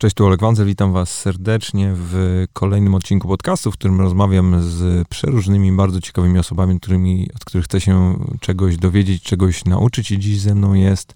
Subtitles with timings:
[0.00, 5.08] Cześć, tu Olek Wanzel, witam was serdecznie w kolejnym odcinku podcastu, w którym rozmawiam z
[5.08, 10.40] przeróżnymi, bardzo ciekawymi osobami, którymi, od których chcę się czegoś dowiedzieć, czegoś nauczyć i dziś
[10.40, 11.14] ze mną jest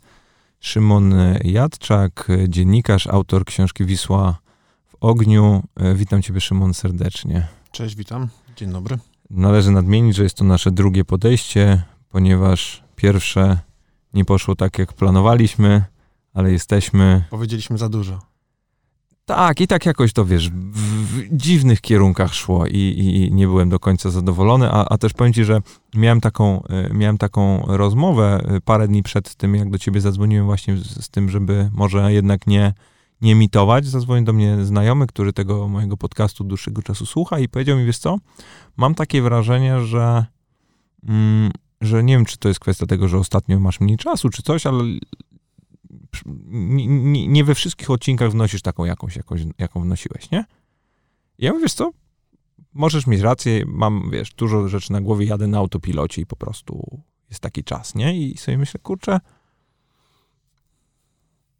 [0.60, 4.38] Szymon Jadczak, dziennikarz, autor książki Wisła
[4.88, 5.62] w ogniu.
[5.94, 7.48] Witam ciebie Szymon serdecznie.
[7.72, 8.28] Cześć, witam.
[8.56, 8.98] Dzień dobry.
[9.30, 13.58] Należy nadmienić, że jest to nasze drugie podejście, ponieważ pierwsze
[14.14, 15.84] nie poszło tak, jak planowaliśmy,
[16.34, 17.24] ale jesteśmy...
[17.30, 18.33] Powiedzieliśmy za dużo.
[19.26, 23.78] Tak, i tak jakoś to wiesz, w, dziwnych kierunkach szło i, i, nie byłem do
[23.78, 25.60] końca zadowolony, a, a też powiem ci, że
[25.94, 30.46] miałem taką, y, miałem taką rozmowę y, parę dni przed tym, jak do ciebie zadzwoniłem
[30.46, 32.72] właśnie z, z tym, żeby może jednak nie,
[33.20, 33.86] nie emitować.
[33.86, 37.98] Zadzwonił do mnie znajomy, który tego mojego podcastu dłuższego czasu słucha i powiedział mi, wiesz
[37.98, 38.18] co,
[38.76, 40.24] mam takie wrażenie, że,
[41.08, 41.50] mm,
[41.80, 44.66] że nie wiem, czy to jest kwestia tego, że ostatnio masz mniej czasu, czy coś,
[44.66, 44.84] ale
[46.26, 50.44] nie, nie, we wszystkich odcinkach wnosisz taką jakąś, jakąś, jaką wnosiłeś, nie?
[51.38, 51.90] I ja mówię, wiesz co,
[52.72, 57.02] możesz mieć rację, mam, wiesz, dużo rzeczy na głowie, jadę na autopilocie i po prostu
[57.30, 58.18] jest taki czas, nie?
[58.18, 59.20] I sobie myślę, kurczę,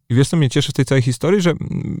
[0.09, 1.53] i wiesz, co mnie cieszy w tej całej historii, że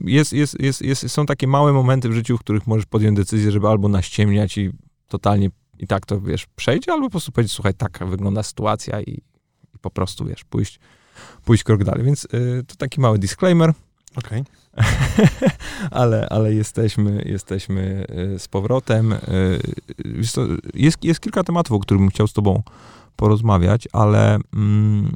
[0.03, 3.51] jest, jest, jest, jest, są takie małe momenty w życiu, w których możesz podjąć decyzję,
[3.51, 4.71] żeby albo naściemniać i
[5.07, 5.49] totalnie
[5.79, 9.11] i tak to, wiesz, przejdzie, albo po prostu powiedzieć, słuchaj, taka wygląda sytuacja i,
[9.75, 10.79] i po prostu, wiesz, pójść,
[11.45, 12.03] pójść krok dalej.
[12.03, 13.73] Więc y, to taki mały disclaimer.
[14.15, 14.41] Okej.
[14.41, 14.55] Okay.
[15.91, 19.13] ale, ale jesteśmy, jesteśmy y, z powrotem.
[19.13, 19.17] Y,
[20.73, 22.63] jest, jest kilka tematów, o których bym chciał z tobą
[23.15, 25.11] porozmawiać, ale, mm,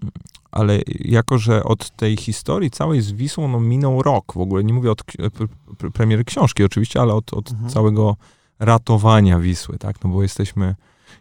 [0.52, 4.74] ale jako, że od tej historii całej z Wisłą no, minął rok, w ogóle nie
[4.74, 5.04] mówię od
[5.94, 7.70] premiery książki oczywiście, ale od, od mhm.
[7.70, 8.16] całego
[8.60, 10.76] ratowania Wisły, tak, no bo jesteśmy,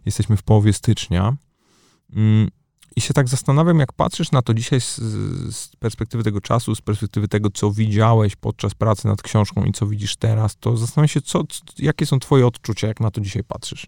[0.06, 1.36] jesteśmy w połowie stycznia.
[2.16, 2.50] Mm,
[2.98, 4.96] i się tak zastanawiam, jak patrzysz na to dzisiaj z,
[5.56, 9.86] z, perspektywy tego czasu, z perspektywy tego, co widziałeś podczas pracy nad książką i co
[9.86, 11.42] widzisz teraz, to zastanawiam się, co,
[11.78, 13.86] jakie są twoje odczucia, jak na to dzisiaj patrzysz?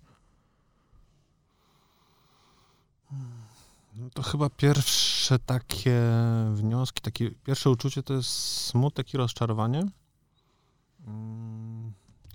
[3.94, 6.00] No to chyba pierwsze takie
[6.52, 9.86] wnioski, takie pierwsze uczucie to jest smutek i rozczarowanie.
[11.06, 11.92] Mm,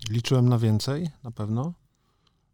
[0.10, 1.74] liczyłem na więcej, na pewno.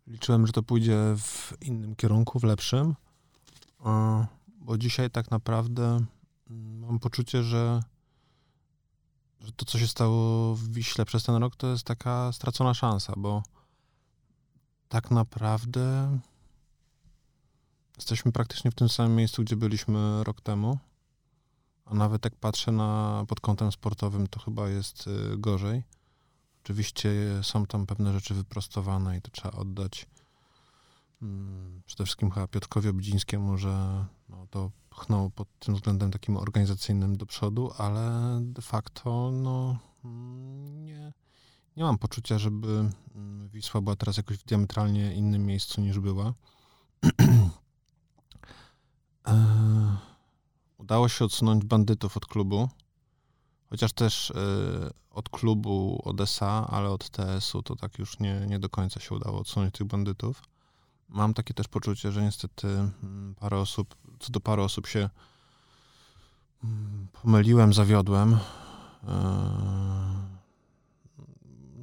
[0.08, 2.96] Liczyłem, że to pójdzie w innym kierunku, w lepszym
[4.62, 6.06] bo dzisiaj tak naprawdę
[6.50, 7.84] mm, mam poczucie, że,
[9.40, 13.14] że to, co się stało w Wiśle przez ten rok, to jest taka stracona szansa,
[13.18, 13.44] bo
[14.90, 16.20] tak naprawdę
[17.98, 20.78] jesteśmy praktycznie w tym samym miejscu, gdzie byliśmy rok temu.
[21.86, 25.84] A nawet jak patrzę na pod kątem sportowym, to chyba jest y, gorzej.
[26.64, 27.12] Oczywiście
[27.42, 30.08] są tam pewne rzeczy wyprostowane i to trzeba oddać
[31.86, 37.26] przede wszystkim chyba Piotrkowi Obidzińskiemu, że no, to pchnął pod tym względem takim organizacyjnym do
[37.26, 41.14] przodu, ale de facto no, mm, nie,
[41.78, 46.34] nie mam poczucia, żeby mm, Wisła była teraz jakoś w diametralnie innym miejscu niż była.
[49.28, 49.98] e,
[50.78, 52.70] udało się odsunąć bandytów od klubu,
[53.70, 54.36] chociaż też e,
[55.10, 59.40] od klubu Odessa, ale od TS-u to tak już nie, nie do końca się udało
[59.40, 60.51] odsunąć tych bandytów
[61.12, 65.10] mam takie też poczucie, że niestety mm, parę osób, co do paru osób się
[66.64, 68.34] mm, pomyliłem, zawiodłem.
[68.34, 68.38] E,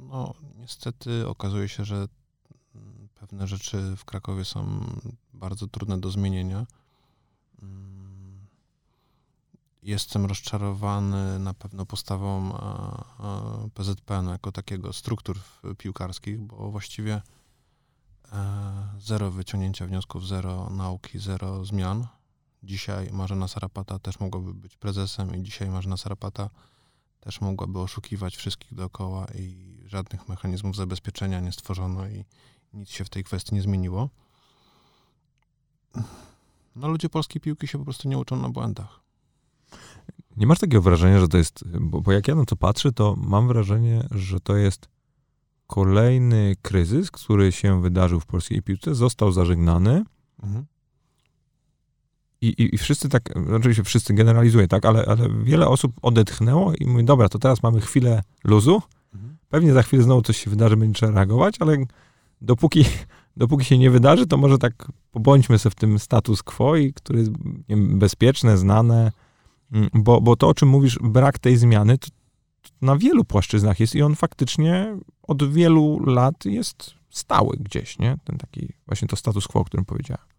[0.09, 4.85] no, niestety okazuje się, że mm, pewne rzeczy w Krakowie są
[5.33, 6.65] bardzo trudne do zmienienia.
[9.83, 12.57] Jestem rozczarowany na pewno postawą
[13.73, 15.39] PZPN jako takiego struktur
[15.77, 17.21] piłkarskich, bo właściwie
[18.99, 22.07] zero wyciągnięcia wniosków, zero nauki, zero zmian.
[22.63, 26.49] Dzisiaj Marzena Sarapata też mogłaby być prezesem i dzisiaj Marzena Sarapata
[27.19, 32.25] też mogłaby oszukiwać wszystkich dookoła i żadnych mechanizmów zabezpieczenia nie stworzono i
[32.73, 34.09] nic się w tej kwestii nie zmieniło.
[36.75, 38.99] No ludzie polskiej piłki się po prostu nie uczą na błędach.
[40.37, 43.15] Nie masz takiego wrażenia, że to jest, bo, bo jak ja na to patrzę, to
[43.17, 44.87] mam wrażenie, że to jest
[45.69, 50.03] kolejny kryzys, który się wydarzył w polskiej piłce, został zażegnany.
[50.43, 50.65] Mhm.
[52.41, 56.85] I, i, I, wszyscy tak, oczywiście wszyscy generalizuję, tak, ale, ale wiele osób odetchnęło i
[56.85, 58.81] mówi, dobra, to teraz mamy chwilę luzu,
[59.13, 59.37] mhm.
[59.49, 61.77] pewnie za chwilę znowu coś się wydarzy, będzie trzeba reagować, ale
[62.41, 62.85] dopóki,
[63.37, 67.19] dopóki się nie wydarzy, to może tak pobądźmy sobie w tym status quo, i, który
[67.19, 67.31] jest
[67.69, 69.11] wiem, bezpieczne, znane,
[69.71, 72.07] mm, bo, bo to, o czym mówisz, brak tej zmiany, to,
[72.81, 78.17] na wielu płaszczyznach jest i on faktycznie od wielu lat jest stały gdzieś, nie?
[78.23, 80.29] Ten taki, właśnie to status quo, o którym powiedziałem.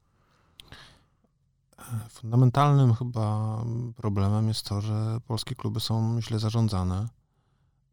[2.10, 3.58] Fundamentalnym chyba
[3.96, 7.08] problemem jest to, że polskie kluby są źle zarządzane.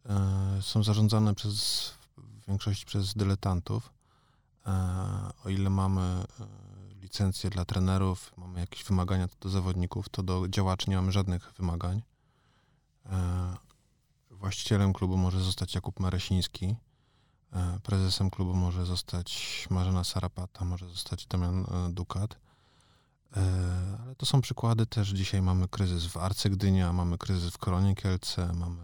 [0.10, 3.94] e, są zarządzane przez, w większości przez dyletantów.
[4.66, 4.72] E,
[5.46, 6.26] o ile mamy e,
[7.02, 12.02] licencję dla trenerów, mamy jakieś wymagania do zawodników, to do działaczy nie mamy żadnych wymagań.
[14.40, 16.76] Właścicielem klubu może zostać Jakub Maresiński,
[17.84, 22.38] prezesem klubu może zostać Marzena Sarapata, może zostać Damian Dukat.
[23.36, 25.10] E, ale to są przykłady też.
[25.10, 28.84] Dzisiaj mamy kryzys w Arce Gdynia, mamy kryzys w Koronie Kielce, mamy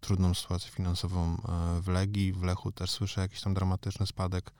[0.00, 4.52] trudną sytuację finansową e, w Legii, w Lechu też słyszę jakiś tam dramatyczny spadek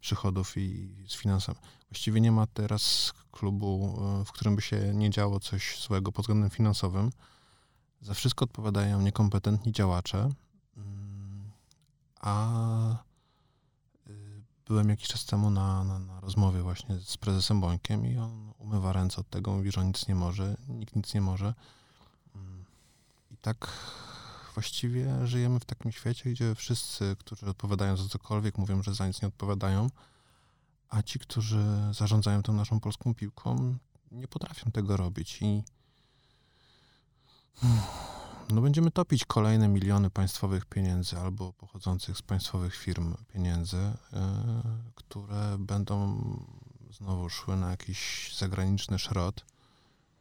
[0.00, 1.58] przychodów i z finansami.
[1.90, 6.24] Właściwie nie ma teraz klubu, e, w którym by się nie działo coś złego pod
[6.24, 7.10] względem finansowym.
[8.02, 10.28] Za wszystko odpowiadają niekompetentni działacze,
[10.76, 11.50] mm,
[12.20, 13.02] a
[14.66, 18.92] byłem jakiś czas temu na, na, na, rozmowie właśnie z prezesem Bońkiem i on umywa
[18.92, 21.54] ręce od tego, mówi, że on nic nie może, nikt nic nie może.
[22.34, 22.64] Mm.
[23.30, 23.68] I tak
[24.54, 29.22] właściwie żyjemy w takim świecie, gdzie wszyscy, którzy odpowiadają za cokolwiek, mówią, że za nic
[29.22, 29.90] nie odpowiadają,
[30.88, 33.76] a ci, którzy zarządzają tą naszą polską piłką,
[34.12, 35.62] nie potrafią tego robić i
[38.52, 43.94] no będziemy topić kolejne miliony państwowych pieniędzy albo pochodzących z państwowych firm pieniędzy, e,
[44.94, 46.22] które będą
[46.90, 49.44] znowu szły na jakiś zagraniczny szrot,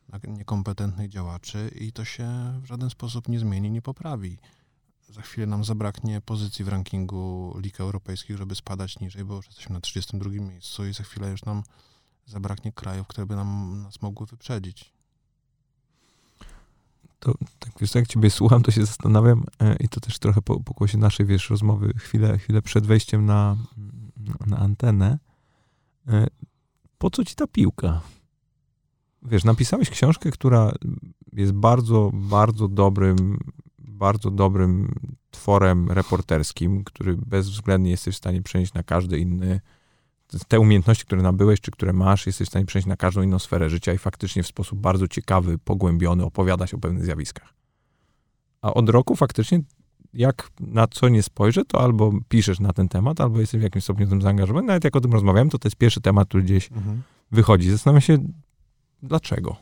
[0.10, 2.30] na niekompetentnych działaczy i to się
[2.62, 4.38] w żaden sposób nie zmieni, nie poprawi.
[5.10, 9.74] Za chwilę nam zabraknie pozycji w rankingu lig europejskich, żeby spadać niżej, bo już jesteśmy
[9.74, 11.64] na 32 miejscu i za chwilę już nam
[12.26, 15.01] zabraknie krajów, które by nam, nas mogły wyprzedzić
[17.22, 20.60] to tak wiesz, jak ciebie słucham, to się zastanawiam e, i to też trochę po
[20.60, 23.58] pokłosie naszej, wiesz, rozmowy chwilę, chwilę przed wejściem na,
[24.48, 25.20] na antenę.
[26.08, 26.28] E,
[26.98, 28.02] po co ci ta piłka?
[29.24, 30.72] Wiesz, napisałeś książkę, która
[31.34, 33.40] jest bardzo, bardzo dobrym,
[33.80, 34.96] bardzo dobrym
[35.32, 39.62] tworem reporterskim, który bezwzględnie jesteś w stanie przenieść na każdy inny
[40.48, 43.70] te umiejętności, które nabyłeś, czy które masz, jesteś w stanie przejść na każdą inną sferę
[43.70, 47.54] życia i faktycznie w sposób bardzo ciekawy, pogłębiony opowiadać o pewnych zjawiskach.
[48.62, 49.62] A od roku faktycznie,
[50.14, 53.84] jak na co nie spojrzę, to albo piszesz na ten temat, albo jesteś w jakimś
[53.84, 54.68] stopniu tym zaangażowany.
[54.68, 57.02] Nawet jak o tym rozmawiam, to to jest pierwszy temat, który gdzieś mhm.
[57.32, 57.72] wychodzi.
[57.72, 58.18] Zastanawiam się,
[59.04, 59.56] dlaczego.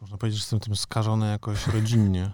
[0.00, 2.30] Można powiedzieć, że jestem tym skażony jakoś rodzinnie.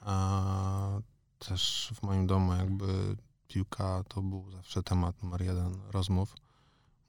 [0.00, 1.00] A
[1.38, 3.16] też w moim domu jakby
[3.54, 6.36] piłka to był zawsze temat numer jeden rozmów.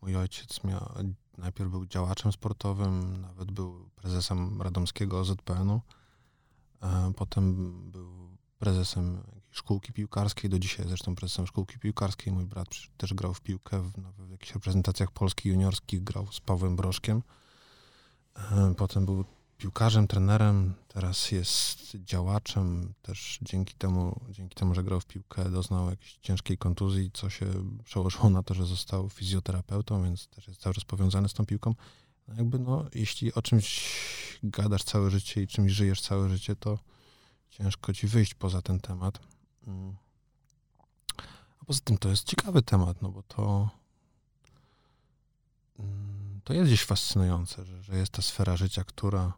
[0.02, 0.90] Mój ojciec miał,
[1.38, 5.82] najpierw był działaczem sportowym, nawet był prezesem radomskiego OZPN-u.
[6.82, 7.54] E, potem
[7.92, 12.34] był prezesem szkółki piłkarskiej, do dzisiaj zresztą prezesem szkółki piłkarskiej.
[12.34, 13.92] Mój brat też grał w piłkę, w,
[14.28, 17.24] w jakichś reprezentacjach polskich juniorskich grał z Pawłem Broszkiem.
[18.36, 19.26] E, potem był
[19.58, 22.94] piłkarzem, trenerem, teraz jest działaczem.
[23.02, 27.46] Też dzięki temu, dzięki temu, że grał w piłkę, doznał jakiejś ciężkiej kontuzji, co się
[27.84, 31.76] przełożyło na to, że został fizjoterapeutą, więc też jest cały czas powiązany z tą piłką.
[32.28, 33.90] No jakby, no, jeśli o czymś
[34.44, 36.80] gadasz całe życie i czymś żyjesz całe życie, to
[37.50, 39.20] ciężko ci wyjść poza ten temat.
[39.68, 39.96] Mm.
[41.62, 43.70] A poza tym to jest ciekawy temat, no bo to
[45.80, 49.34] mm, to jest gdzieś fascynujące, że, że jest ta sfera życia, która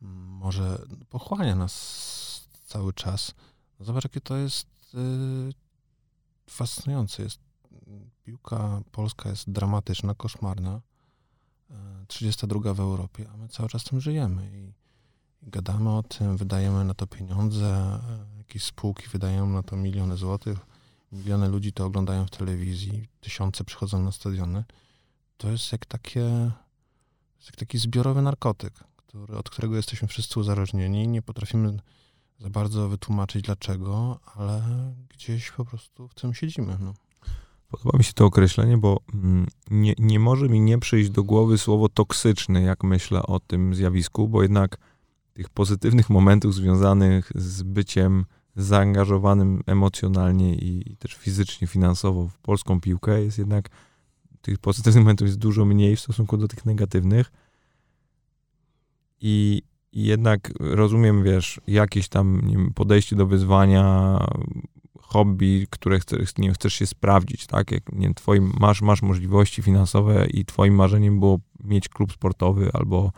[0.00, 0.78] może
[1.10, 3.34] pochłania nas cały czas.
[3.78, 5.52] No zobacz, jakie to jest y,
[6.50, 7.22] fascynujące.
[7.22, 7.40] Jest,
[8.24, 10.80] piłka polska jest dramatyczna, koszmarna.
[12.06, 14.72] 32 y, w Europie, a my cały czas tym żyjemy i,
[15.46, 18.00] i gadamy o tym, wydajemy na to pieniądze,
[18.34, 20.58] y, jakieś spółki wydają na to miliony złotych,
[21.12, 24.64] miliony ludzi to oglądają w telewizji, tysiące przychodzą na stadiony.
[25.36, 26.50] To jest jak takie,
[27.46, 31.08] jak taki zbiorowy narkotyk który, od którego jesteśmy wszyscy uzależnieni.
[31.08, 31.76] Nie potrafimy
[32.38, 34.62] za bardzo wytłumaczyć dlaczego, ale
[35.08, 36.76] gdzieś po prostu w tym siedzimy.
[36.80, 36.94] No.
[37.68, 41.58] Podoba mi się to określenie, bo mm, nie, nie może mi nie przyjść do głowy
[41.58, 44.78] słowo toksyczny, jak myślę o tym zjawisku, bo jednak
[45.32, 48.24] tych pozytywnych momentów związanych z byciem
[48.56, 53.70] zaangażowanym emocjonalnie i też fizycznie, finansowo w polską piłkę jest jednak
[54.40, 57.32] tych pozytywnych momentów jest dużo mniej w stosunku do tych negatywnych.
[59.20, 64.18] I, i jednak rozumiem, wiesz, jakieś tam wiem, podejście do wyzwania,
[65.00, 67.70] hobby, które chcesz, nie chcesz się sprawdzić, tak?
[67.70, 73.12] Jak nie, twoim, masz, masz możliwości finansowe i twoim marzeniem było mieć klub sportowy albo,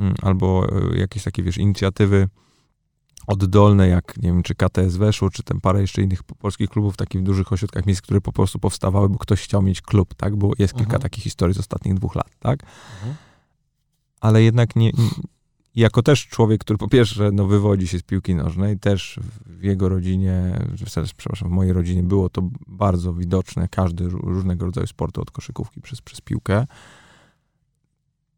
[0.00, 2.28] mm, albo e, jakieś takie, wiesz, inicjatywy
[3.26, 6.96] oddolne, jak nie wiem, czy KTS weszło, czy ten parę jeszcze innych polskich klubów w
[6.96, 10.36] takich dużych ośrodkach miejskich, które po prostu powstawały, bo ktoś chciał mieć klub, tak?
[10.36, 11.02] Bo jest kilka mhm.
[11.02, 12.62] takich historii z ostatnich dwóch lat, tak?
[12.62, 13.14] Mhm.
[14.20, 14.90] Ale jednak nie,
[15.74, 19.88] jako też człowiek, który po pierwsze no, wywodzi się z piłki nożnej, też w jego
[19.88, 20.60] rodzinie,
[21.16, 26.00] przepraszam, w mojej rodzinie było to bardzo widoczne, każdy różnego rodzaju sportu, od koszykówki przez,
[26.00, 26.66] przez piłkę,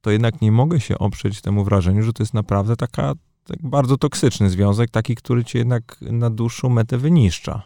[0.01, 3.15] to jednak nie mogę się oprzeć temu wrażeniu, że to jest naprawdę taka
[3.45, 7.63] tak bardzo toksyczny związek, taki, który cię jednak na dłuższą metę wyniszcza.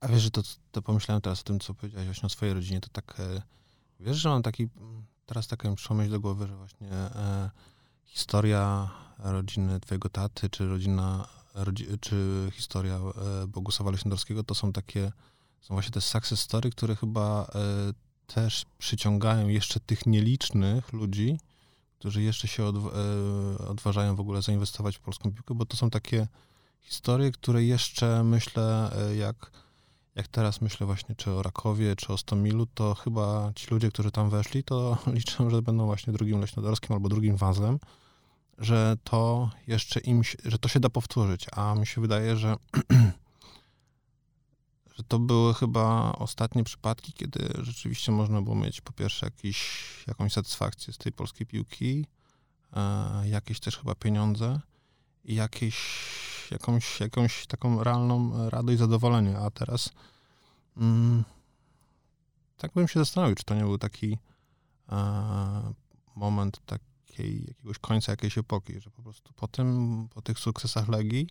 [0.00, 2.80] A wiesz, że to, to pomyślałem teraz o tym, co powiedziałeś właśnie o swojej rodzinie,
[2.80, 3.42] to tak, e,
[4.00, 4.68] wiesz, że mam taki,
[5.26, 7.50] teraz taką przyszło do głowy, że właśnie e,
[8.08, 15.12] historia rodziny twojego taty, czy rodzina, rodzi, czy historia e, Bogusława Leśnodorskiego, to są takie,
[15.60, 17.92] są właśnie te success story, które chyba e,
[18.26, 21.38] też przyciągają jeszcze tych nielicznych ludzi,
[21.98, 22.72] którzy jeszcze się e,
[23.68, 26.28] odważają w ogóle zainwestować w polską piłkę, bo to są takie
[26.80, 29.50] historie, które jeszcze myślę, jak,
[30.18, 34.10] jak teraz myślę właśnie czy o Rakowie, czy o Stomilu, to chyba ci ludzie, którzy
[34.10, 37.78] tam weszli, to liczę, że będą właśnie drugim Leśnodorskim albo drugim Wazlem,
[38.58, 42.56] że to jeszcze im, że to się da powtórzyć, a mi się wydaje, że
[44.96, 50.32] że to były chyba ostatnie przypadki, kiedy rzeczywiście można było mieć po pierwsze jakiś, jakąś
[50.32, 52.06] satysfakcję z tej polskiej piłki,
[52.72, 54.60] e, jakieś też chyba pieniądze
[55.24, 55.76] i jakieś,
[56.50, 59.38] jakąś, jakąś taką realną radość i zadowolenie.
[59.38, 59.90] A teraz
[60.76, 61.24] mm,
[62.56, 64.18] tak bym się zastanowił, czy to nie był taki
[64.88, 65.72] e,
[66.16, 71.26] moment takiej, jakiegoś końca jakiejś epoki, że po prostu po tym, po tych sukcesach Legii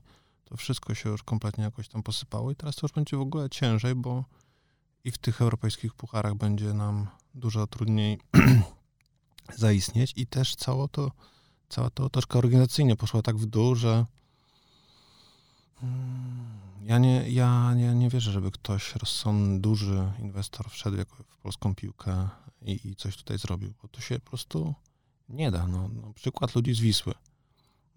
[0.45, 3.49] to wszystko się już kompletnie jakoś tam posypało i teraz to już będzie w ogóle
[3.49, 4.23] ciężej, bo
[5.03, 8.19] i w tych europejskich pucharach będzie nam dużo trudniej
[9.55, 11.11] zaistnieć i też cało to,
[11.69, 14.05] cała to otoczka organizacyjnie poszła tak w dół, że
[16.81, 20.97] ja nie, ja nie, nie wierzę, żeby ktoś rozsądny, duży inwestor wszedł
[21.29, 22.29] w polską piłkę
[22.61, 24.73] i, i coś tutaj zrobił, bo to się po prostu
[25.29, 25.67] nie da.
[25.67, 27.13] No, no przykład ludzi z Wisły.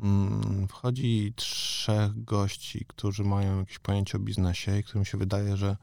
[0.00, 5.76] Mm, wchodzi trzech gości, którzy mają jakieś pojęcie o biznesie i którym się wydaje, że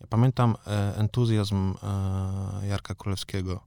[0.00, 3.60] ja pamiętam e, entuzjazm e, Jarka Królewskiego,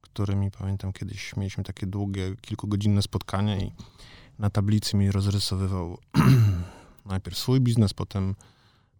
[0.00, 3.72] którymi pamiętam kiedyś mieliśmy takie długie, kilkugodzinne spotkanie i
[4.38, 5.98] na tablicy mi rozrysowywał
[7.04, 8.34] najpierw swój biznes, potem,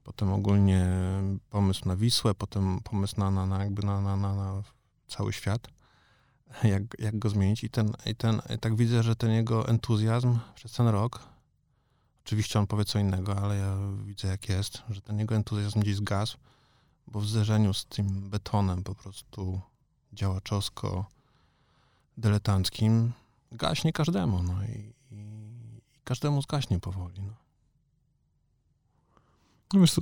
[0.05, 0.89] potem ogólnie
[1.51, 4.63] pomysł na Wisłę, potem pomysł na, na, na jakby na, na, na, na
[5.09, 5.69] cały świat
[6.75, 7.65] jak, jak go zmienić.
[7.65, 11.23] I, ten, i ten, i tak widzę, że ten jego entuzjazm przez ten rok,
[12.25, 15.97] oczywiście on powie co innego, ale ja widzę jak jest, że ten jego entuzjazm gdzieś
[15.97, 16.39] zgasł,
[17.07, 19.61] bo w zderzeniu z tym betonem po prostu
[20.13, 21.07] działaczowsko
[22.19, 23.13] dyletanckim
[23.53, 25.17] gaśnie każdemu, no i, i,
[25.95, 27.44] i każdemu zgaśnie powoli, no.
[29.75, 29.97] No wiesz,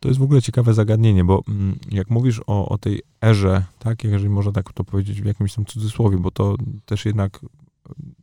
[0.00, 4.04] to jest w ogóle ciekawe zagadnienie, bo mm, jak mówisz o, o tej erze, tak,
[4.04, 7.40] jeżeli można tak to powiedzieć w jakimś tam cudzysłowie, bo to też jednak,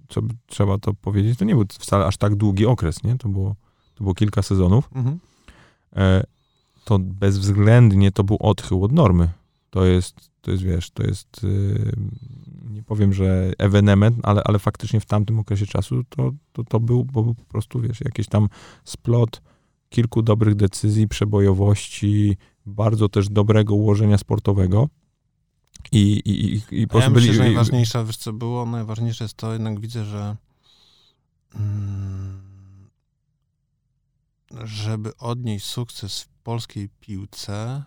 [0.10, 3.18] co trzeba to powiedzieć, to nie był wcale aż tak długi okres, nie?
[3.18, 3.56] To było,
[3.96, 4.90] to było kilka sezonów.
[4.96, 5.20] Mhm.
[5.96, 6.24] E,
[6.86, 9.30] to bezwzględnie to był odchył od normy.
[9.70, 11.92] To jest, to jest wiesz, to jest, yy,
[12.72, 17.06] nie powiem, że ewenement, ale, ale faktycznie w tamtym okresie czasu to, to, to był,
[17.06, 18.50] bo był po prostu, wiesz, jakiś tam
[18.84, 19.42] splot
[19.92, 24.90] kilku dobrych decyzji, przebojowości, bardzo też dobrego ułożenia sportowego.
[25.92, 29.54] I, i, i, i ja myślę, byli, że najważniejsze, wiesz co było, najważniejsze jest to,
[29.54, 30.36] jednak widzę, że
[31.56, 32.42] mm,
[34.64, 37.84] żeby odnieść sukces w polskiej piłce,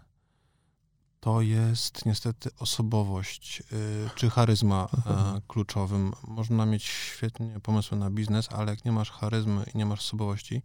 [1.20, 6.12] to jest niestety osobowość y, czy charyzma y, kluczowym.
[6.28, 10.62] Można mieć świetnie pomysły na biznes, ale jak nie masz charyzmy i nie masz osobowości,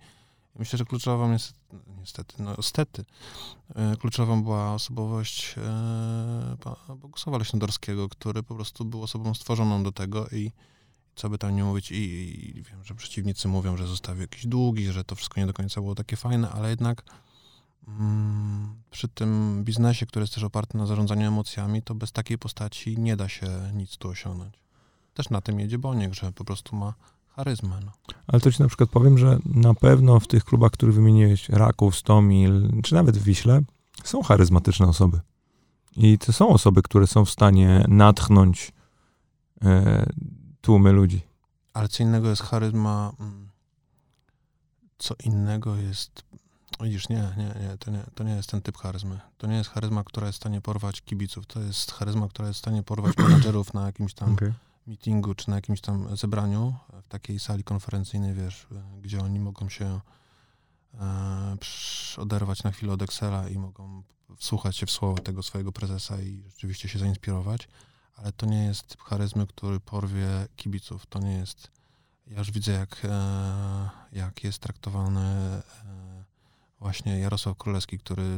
[0.59, 1.53] Myślę, że kluczową jest,
[1.99, 3.05] niestety, no stety,
[3.75, 5.55] e, kluczową była osobowość
[6.89, 10.51] e, Bogusława Leśnodorskiego, który po prostu był osobą stworzoną do tego i
[11.15, 11.95] co by tam nie mówić, i,
[12.57, 15.81] i wiem, że przeciwnicy mówią, że zostawił jakieś długi, że to wszystko nie do końca
[15.81, 17.03] było takie fajne, ale jednak
[17.87, 22.97] mm, przy tym biznesie, który jest też oparty na zarządzaniu emocjami, to bez takiej postaci
[22.97, 24.59] nie da się nic tu osiągnąć.
[25.13, 26.93] Też na tym jedzie Boniek, że po prostu ma
[27.39, 27.79] charyzmę.
[27.85, 27.91] No.
[28.27, 31.95] Ale to ci na przykład powiem, że na pewno w tych klubach, które wymieniłeś, Raków,
[31.95, 33.61] Stomil, czy nawet w Wiśle,
[34.03, 35.19] są charyzmatyczne osoby.
[35.95, 38.71] I to są osoby, które są w stanie natchnąć
[39.61, 40.05] e,
[40.61, 41.21] tłumy ludzi.
[41.73, 43.49] Ale co innego jest charyzma, mm,
[44.97, 46.23] co innego jest
[46.83, 49.19] Widzisz, nie, nie, nie, to nie, to nie jest ten typ charyzmy.
[49.37, 51.45] To nie jest charyzma, która jest w stanie porwać kibiców.
[51.45, 54.53] To jest charyzma, która jest w stanie porwać menadżerów na jakimś tam okay
[54.89, 58.67] meetingu czy na jakimś tam zebraniu w takiej sali konferencyjnej, wiesz,
[59.01, 59.99] gdzie oni mogą się
[60.93, 61.57] e,
[62.17, 64.03] oderwać na chwilę od Excela i mogą
[64.37, 67.67] wsłuchać się w słowa tego swojego prezesa i rzeczywiście się zainspirować.
[68.15, 71.05] ale to nie jest typ charyzmy, który porwie kibiców.
[71.05, 71.71] To nie jest.
[72.27, 75.63] Ja już widzę, jak, e, jak jest traktowany e,
[76.79, 78.37] właśnie Jarosław Królewski, który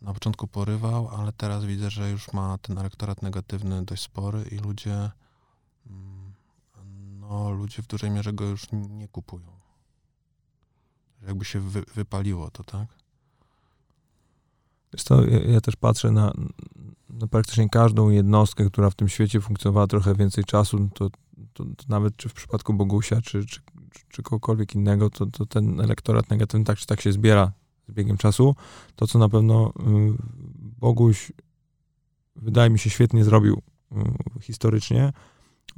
[0.00, 4.56] na początku porywał, ale teraz widzę, że już ma ten elektorat negatywny dość spory i
[4.56, 5.10] ludzie,
[7.20, 9.46] no, ludzie w dużej mierze go już nie kupują.
[11.26, 12.88] Jakby się wy, wypaliło to, tak?
[15.04, 16.32] to, ja, ja, też patrzę na,
[17.10, 21.10] na, praktycznie każdą jednostkę, która w tym świecie funkcjonowała trochę więcej czasu, to,
[21.52, 23.60] to, to nawet czy w przypadku Bogusia, czy, czy,
[24.08, 27.52] czy kogokolwiek innego, to, to ten elektorat negatywny tak czy tak się zbiera
[27.88, 28.56] z biegiem czasu.
[28.96, 29.72] To, co na pewno y,
[30.80, 31.32] Boguś
[32.36, 35.12] wydaje mi się świetnie zrobił y, historycznie,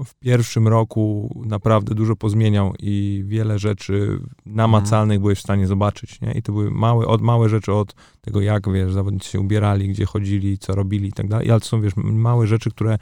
[0.05, 5.23] w pierwszym roku naprawdę dużo pozmieniał i wiele rzeczy namacalnych mm.
[5.23, 6.33] byłeś w stanie zobaczyć, nie?
[6.33, 10.05] I to były małe, od, małe rzeczy od tego, jak, wiesz, zawodnicy się ubierali, gdzie
[10.07, 12.99] chodzili, co robili i tak dalej, ale to są, wiesz, małe rzeczy, które,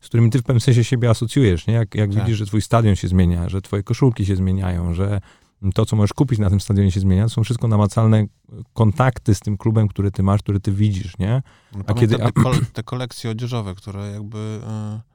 [0.00, 1.74] z którymi ty w pewnym sensie siebie asocjujesz, nie?
[1.74, 2.20] Jak, jak tak.
[2.20, 5.20] widzisz, że twój stadion się zmienia, że twoje koszulki się zmieniają, że
[5.74, 8.26] to, co możesz kupić na tym stadionie się zmienia, to są wszystko namacalne
[8.72, 11.42] kontakty z tym klubem, który ty masz, który ty widzisz, nie?
[11.74, 12.18] No, a kiedy...
[12.18, 14.60] Te, kole, te kolekcje odzieżowe, które jakby...
[14.94, 15.08] Yy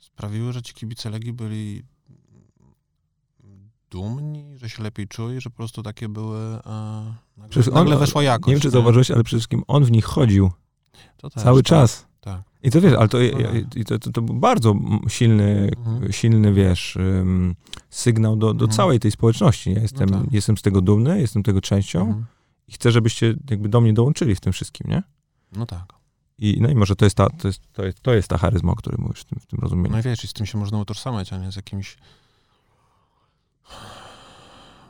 [0.00, 1.82] sprawiły, że ci kibice Legii byli
[3.90, 6.38] dumni, że się lepiej czuli, że po prostu takie były...
[6.38, 7.14] E,
[7.72, 8.46] nagle, on, weszła jakość.
[8.46, 10.50] Nie wiem, czy zauważyłeś, ale przede wszystkim on w nich chodził.
[11.16, 12.06] Też, cały tak, czas.
[12.20, 12.42] Tak.
[12.62, 14.74] I to wiesz, ale to, no to, to, to, był bardzo
[15.08, 16.12] silny, mhm.
[16.12, 17.54] silny wiesz, um,
[17.90, 18.76] sygnał do, do mhm.
[18.76, 19.72] całej tej społeczności.
[19.72, 20.32] Ja jestem, no tak.
[20.32, 22.26] jestem z tego dumny, jestem tego częścią mhm.
[22.68, 25.02] i chcę, żebyście jakby do mnie dołączyli w tym wszystkim, nie?
[25.52, 25.99] No tak.
[26.40, 28.72] I, no i może to jest ta, to jest, to jest, to jest ta charyzma,
[28.72, 29.96] o której mówisz w tym, w tym rozumieniu.
[29.96, 31.96] No wiesz, i z tym się można utożsamiać, a nie z jakimś...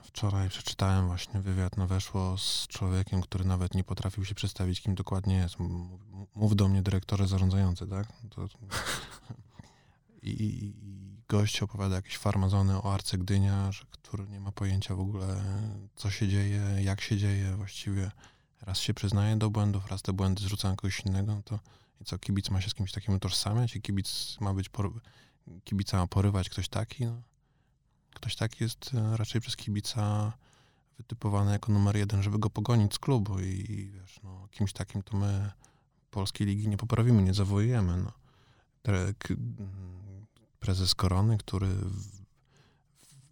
[0.03, 4.95] Wczoraj przeczytałem właśnie wywiad na Weszło z człowiekiem, który nawet nie potrafił się przedstawić, kim
[4.95, 5.57] dokładnie jest.
[6.35, 8.09] Mów do mnie dyrektorze zarządzający, tak?
[8.31, 8.49] To...
[10.23, 10.75] I, I,
[11.29, 15.43] gość opowiada jakieś farmazony o Arce Gdynia, że, który nie ma pojęcia w ogóle,
[15.97, 18.11] co się dzieje, jak się dzieje właściwie
[18.61, 21.59] raz się przyznaje do błędów, raz te błędy zrzuca na kogoś innego, to
[22.01, 24.71] i co, kibic ma się z kimś takim utożsamiać i kibic ma być,
[25.65, 27.23] kibica ma porywać ktoś taki, no.
[28.15, 30.33] Ktoś taki jest e, raczej przez kibica
[30.99, 35.17] wytypowany jako numer jeden, żeby go pogonić z klubu i wiesz, no, kimś takim to
[35.17, 35.51] my
[36.11, 38.13] polskiej ligi nie poprawimy, nie zawołujemy, no.
[40.61, 41.69] Prezes Korony, który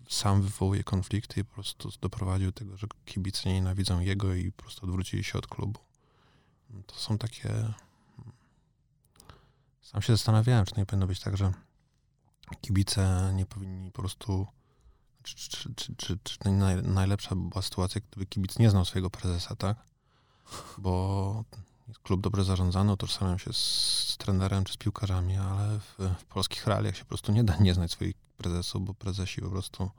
[0.09, 4.63] sam wywołuje konflikty i po prostu doprowadził do tego, że kibice nienawidzą jego i po
[4.63, 5.81] prostu odwrócili się od klubu.
[6.87, 7.49] To są takie...
[7.49, 8.33] Hmm,
[9.83, 11.53] sam się zastanawiałem, czy nie powinno być tak, że
[12.61, 14.47] kibice nie powinni po prostu...
[15.23, 16.39] Czy, czy, czy, czy, czy
[16.83, 19.77] najlepsza była sytuacja, gdyby kibic nie znał swojego prezesa, tak?
[20.79, 21.45] Bo
[21.89, 26.67] jest klub dobrze zarządzany, utożsamiam się z trenerem czy z piłkarzami, ale w, w polskich
[26.67, 29.91] realiach się po prostu nie da nie znać swoich prezesów, bo prezesi po prostu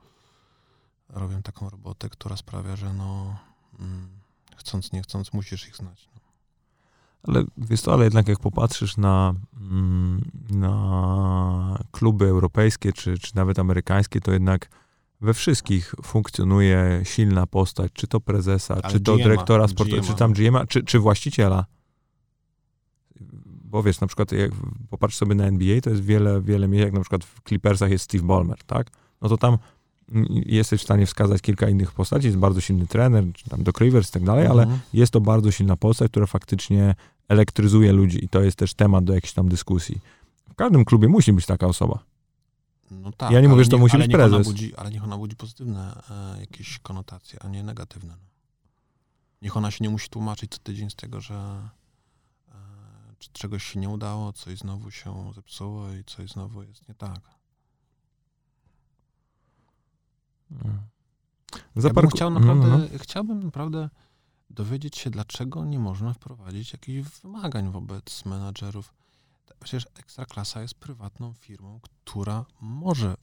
[1.08, 3.36] robią taką robotę, która sprawia, że no
[3.80, 4.08] mm,
[4.56, 6.08] chcąc, nie chcąc, musisz ich znać.
[6.14, 6.20] No.
[7.22, 13.58] Ale wiesz to, ale jednak jak popatrzysz na, mm, na kluby europejskie, czy, czy nawet
[13.58, 14.68] amerykańskie, to jednak
[15.20, 20.32] we wszystkich funkcjonuje silna postać, czy to prezesa, ale czy to dyrektora sportu, czy tam
[20.32, 21.64] GM, czy, czy właściciela
[23.70, 24.50] bo wiesz, na przykład jak
[24.90, 28.04] popatrz sobie na NBA, to jest wiele, wiele miejsc, jak na przykład w Clippersach jest
[28.04, 28.90] Steve Ballmer, tak?
[29.22, 29.58] No to tam
[30.46, 34.08] jesteś w stanie wskazać kilka innych postaci, jest bardzo silny trener, czy tam Doc Rivers
[34.08, 34.80] i tak dalej, ale mhm.
[34.92, 36.94] jest to bardzo silna postać, która faktycznie
[37.28, 40.00] elektryzuje ludzi i to jest też temat do jakiejś tam dyskusji.
[40.50, 41.98] W każdym klubie musi być taka osoba.
[42.90, 44.46] No tak, ja nie mówię, że to musi być prezes.
[44.46, 48.14] Budzi, ale niech ona budzi pozytywne e, jakieś konotacje, a nie negatywne.
[48.22, 48.30] No.
[49.42, 51.60] Niech ona się nie musi tłumaczyć co tydzień z tego, że
[53.32, 57.20] czegoś się nie udało, coś znowu się zepsuło i coś znowu jest nie tak.
[60.48, 60.80] Hmm.
[61.76, 62.98] Ja bym chciał naprawdę, no, no.
[62.98, 63.88] chciałbym naprawdę
[64.50, 68.94] dowiedzieć się, dlaczego nie można wprowadzić jakichś wymagań wobec menadżerów.
[69.60, 73.14] Przecież Ekstraklasa jest prywatną firmą, która może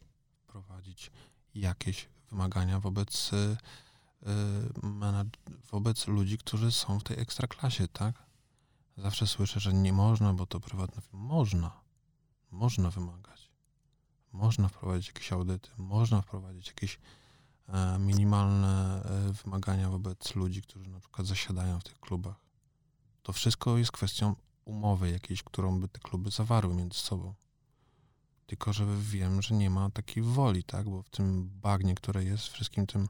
[0.44, 1.12] wprowadzić
[1.56, 3.58] jakieś wymagania wobec, y,
[4.24, 4.28] y,
[5.72, 8.27] wobec ludzi, którzy są w tej ekstraklasie, tak?
[8.98, 11.20] Zawsze słyszę, że nie można, bo to prywatna firma.
[11.20, 11.82] Można.
[12.52, 13.52] Można wymagać.
[14.32, 17.00] Można wprowadzić jakieś audyty, można wprowadzić jakieś
[17.68, 22.36] e, minimalne e, wymagania wobec ludzi, którzy na przykład zasiadają w tych klubach.
[23.24, 27.34] To wszystko jest kwestią umowy jakiejś, którą by te kluby zawarły między sobą.
[28.46, 30.90] Tylko, że wiem, że nie ma takiej woli, tak?
[30.90, 33.08] Bo w tym bagnie, które jest, wszystkim tym,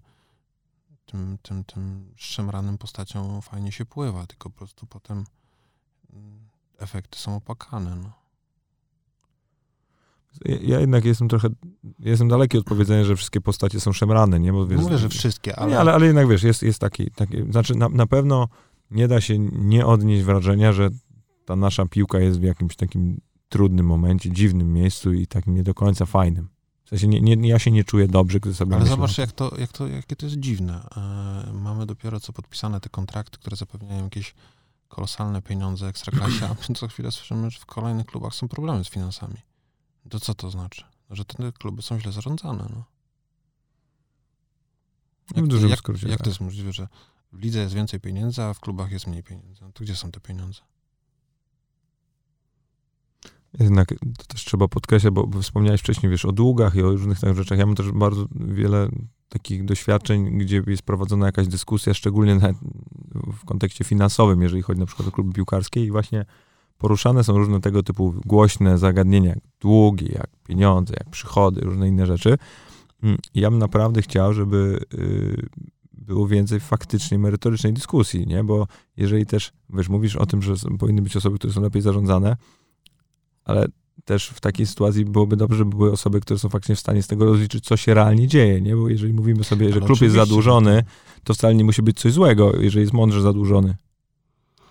[1.05, 5.25] tym, tym, tym szemranym postacią fajnie się pływa, tylko po prostu potem
[6.77, 7.95] efekty są opłakane.
[7.95, 8.11] No.
[10.45, 11.49] Ja, ja jednak jestem trochę,
[11.99, 14.53] jestem daleki od powiedzenia, że wszystkie postacie są szemrane, nie?
[14.53, 15.71] Bo, wiesz, Mówię, że wszystkie, ale...
[15.71, 18.47] Nie, ale, ale jednak, wiesz, jest, jest taki, taki znaczy na, na pewno
[18.91, 20.89] nie da się nie odnieść wrażenia, że
[21.45, 25.73] ta nasza piłka jest w jakimś takim trudnym momencie, dziwnym miejscu i takim nie do
[25.73, 26.49] końca fajnym.
[26.85, 29.31] W sensie nie, nie, ja się nie czuję dobrze, gdy sobie Ale myślę, zobacz, jak
[29.31, 30.87] to, jak to, jakie to jest dziwne.
[31.47, 34.35] E, mamy dopiero co podpisane te kontrakty, które zapewniają jakieś
[34.87, 38.89] kolosalne pieniądze ekstraklasie, a my co chwilę słyszymy, że w kolejnych klubach są problemy z
[38.89, 39.37] finansami.
[40.09, 40.83] To co to znaczy?
[41.09, 42.67] Że te kluby są źle zarządzane.
[42.69, 42.83] No.
[45.35, 46.25] Jak, w dużym jak, skrócie, jak tak.
[46.25, 46.87] to jest możliwe, że
[47.31, 49.61] w lidze jest więcej pieniędzy, a w klubach jest mniej pieniędzy?
[49.61, 50.61] No to gdzie są te pieniądze?
[53.59, 57.37] Jednak to też trzeba podkreślać, bo, wspomniałeś wcześniej, wiesz, o długach i o różnych takich
[57.37, 57.59] rzeczach.
[57.59, 58.89] Ja mam też bardzo wiele
[59.29, 62.39] takich doświadczeń, gdzie jest prowadzona jakaś dyskusja, szczególnie
[63.33, 66.25] w kontekście finansowym, jeżeli chodzi na przykład o kluby piłkarskie i właśnie
[66.77, 72.05] poruszane są różne tego typu głośne zagadnienia, jak długi, jak pieniądze, jak przychody, różne inne
[72.05, 72.37] rzeczy.
[73.03, 75.49] Mm, ja bym naprawdę chciał, żeby y,
[75.93, 78.43] było więcej faktycznie merytorycznej dyskusji, nie?
[78.43, 82.37] Bo jeżeli też, wiesz, mówisz o tym, że powinny być osoby, które są lepiej zarządzane,
[83.43, 83.67] ale
[84.05, 87.07] też w takiej sytuacji byłoby dobrze, żeby były osoby, które są faktycznie w stanie z
[87.07, 88.75] tego rozliczyć, co się realnie dzieje, nie?
[88.75, 90.83] Bo jeżeli mówimy sobie, że klub jest zadłużony,
[91.23, 93.75] to wcale nie musi być coś złego, jeżeli jest mądrze zadłużony.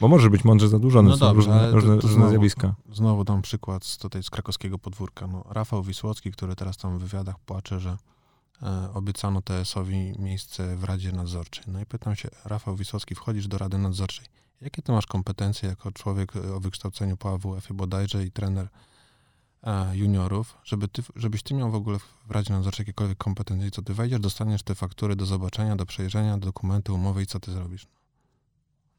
[0.01, 2.75] Bo może być mądrze zadłużony, no są dobrze, różne, różne, to, to różne znowu, zjawiska.
[2.93, 5.27] Znowu dam przykład z, tutaj z krakowskiego podwórka.
[5.27, 7.97] No, Rafał Wisłocki, który teraz tam w wywiadach płacze, że
[8.63, 11.65] e, obiecano TS-owi miejsce w Radzie Nadzorczej.
[11.67, 14.27] No i pytam się, Rafał Wisłocki, wchodzisz do Rady Nadzorczej.
[14.61, 18.69] Jakie ty masz kompetencje jako człowiek o wykształceniu po AWF-ie bodajże i trener e,
[19.93, 23.95] juniorów, żeby ty, żebyś ty miał w ogóle w Radzie Nadzorczej jakiekolwiek kompetencje, co ty
[23.95, 27.87] wejdziesz, dostaniesz te faktury do zobaczenia, do przejrzenia, dokumenty, umowy i co ty zrobisz?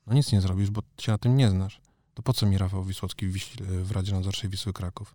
[0.08, 1.82] No nic nie zrobisz, bo się na tym nie znasz.
[2.14, 3.38] To po co mi Rafał Wisłocki w,
[3.84, 5.14] w Radzie Nadzorczej Wisły Kraków?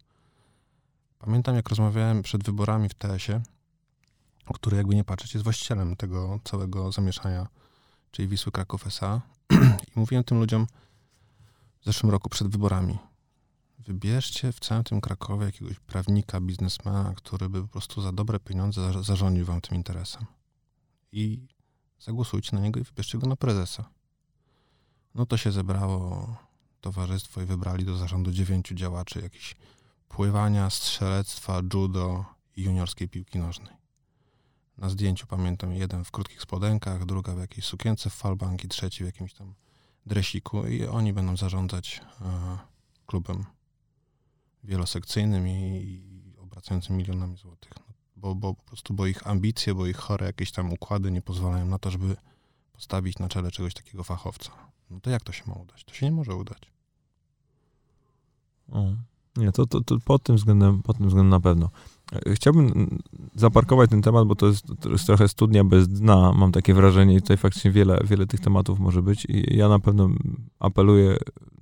[1.18, 3.42] Pamiętam, jak rozmawiałem przed wyborami w TS-ie,
[4.54, 7.46] który jakby nie patrzeć jest właścicielem tego całego zamieszania,
[8.10, 9.20] czyli Wisły Kraków S.A.
[9.88, 10.66] I mówiłem tym ludziom
[11.80, 12.98] w zeszłym roku przed wyborami,
[13.86, 19.02] wybierzcie w całym tym Krakowie jakiegoś prawnika, biznesmena, który by po prostu za dobre pieniądze
[19.02, 20.26] zarządził wam tym interesem.
[21.12, 21.46] I
[22.00, 23.90] zagłosujcie na niego i wybierzcie go na prezesa.
[25.14, 26.36] No to się zebrało
[26.80, 29.56] towarzystwo i wybrali do zarządu dziewięciu działaczy jakichś
[30.08, 32.24] pływania, strzelectwa, judo
[32.56, 33.74] i juniorskiej piłki nożnej.
[34.78, 39.04] Na zdjęciu pamiętam jeden w krótkich spodenkach, druga w jakiejś sukience w falbank i trzeci
[39.04, 39.54] w jakimś tam
[40.06, 42.58] dresiku i oni będą zarządzać e,
[43.06, 43.44] klubem
[44.64, 47.72] wielosekcyjnym i, obracającym milionami złotych.
[47.76, 51.22] No, bo, bo po prostu, bo ich ambicje, bo ich chore jakieś tam układy nie
[51.22, 52.16] pozwalają na to, żeby
[52.72, 54.50] postawić na czele czegoś takiego fachowca.
[54.90, 55.84] No to jak to się ma udać?
[55.84, 56.72] To się nie może udać.
[59.36, 61.70] Nie, to, to, to pod, tym względem, pod tym względem na pewno.
[62.34, 62.98] Chciałbym
[63.34, 67.14] zaparkować ten temat, bo to jest, to jest trochę studnia bez dna, mam takie wrażenie
[67.14, 70.10] i tutaj faktycznie wiele, wiele tych tematów może być i ja na pewno
[70.58, 71.16] apeluję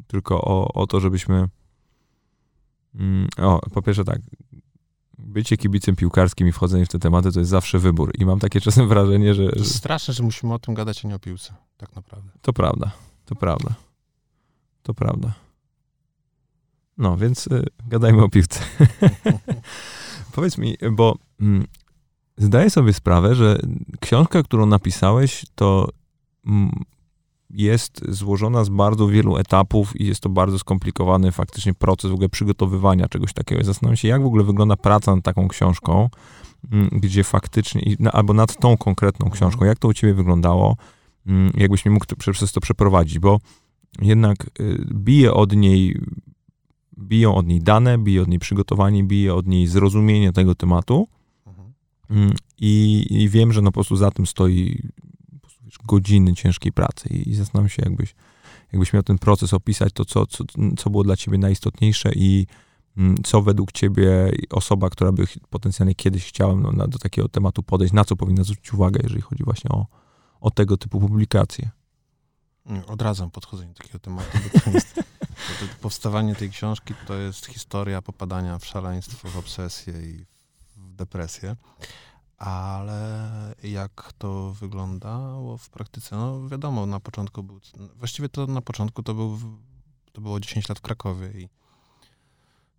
[0.06, 1.48] tylko o, o to, żebyśmy
[3.38, 4.20] o, po pierwsze tak,
[5.18, 8.60] bycie kibicem piłkarskim i wchodzenie w te tematy to jest zawsze wybór i mam takie
[8.66, 9.48] czasem wrażenie, że...
[9.48, 12.30] To jest straszne, że musimy o tym gadać, a nie o piłce, tak naprawdę.
[12.42, 12.90] To prawda,
[13.24, 13.74] to prawda,
[14.82, 15.34] to prawda.
[16.98, 18.60] No, więc y, gadajmy o piłce.
[20.34, 21.66] Powiedz mi, bo mm,
[22.36, 23.58] zdaję sobie sprawę, że
[24.00, 25.88] książka, którą napisałeś, to
[26.46, 26.84] mm,
[27.50, 32.28] jest złożona z bardzo wielu etapów i jest to bardzo skomplikowany faktycznie proces w ogóle
[32.28, 33.64] przygotowywania czegoś takiego.
[33.64, 36.08] Zastanawiam się, jak w ogóle wygląda praca nad taką książką,
[36.72, 39.36] mm, gdzie faktycznie, albo nad tą konkretną mhm.
[39.36, 40.76] książką, jak to u ciebie wyglądało,
[41.26, 43.38] mm, jakbyś mi mógł to, przez to przeprowadzić, bo
[44.02, 46.00] jednak y, bije od niej
[47.00, 51.08] biją od niej dane, bije od niej przygotowanie, bije od niej zrozumienie tego tematu.
[51.46, 51.72] Mhm.
[52.10, 54.82] Mm, I, I, wiem, że no po prostu za tym stoi
[55.78, 57.08] godziny ciężkiej pracy.
[57.08, 58.14] I, i zastanawiam się, jakbyś,
[58.72, 60.44] jakbyś miał ten proces opisać, to co, co,
[60.78, 62.46] co było dla ciebie najistotniejsze i
[62.96, 67.62] mm, co według ciebie osoba, która by potencjalnie kiedyś chciała no, na, do takiego tematu
[67.62, 69.86] podejść, na co powinna zwrócić uwagę, jeżeli chodzi właśnie o,
[70.40, 71.70] o tego typu publikacje?
[72.86, 75.00] Od razu podchodzenie do takiego tematu, to jest
[75.80, 80.24] powstawanie tej książki to jest historia popadania w szaleństwo, w obsesję i
[80.76, 81.56] w depresję.
[82.40, 86.16] Ale jak to wyglądało w praktyce?
[86.16, 87.60] No wiadomo, na początku był,
[87.96, 89.38] właściwie to na początku to, był,
[90.12, 91.48] to było 10 lat w Krakowie i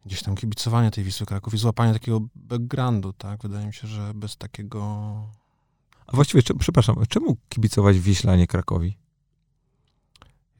[0.05, 3.41] gdzieś tam kibicowanie tej Wisły Kraków i złapanie takiego backgroundu, tak?
[3.41, 4.81] Wydaje mi się, że bez takiego...
[6.07, 8.97] A właściwie, przepraszam, czemu kibicować Wiśle, a nie Krakowi?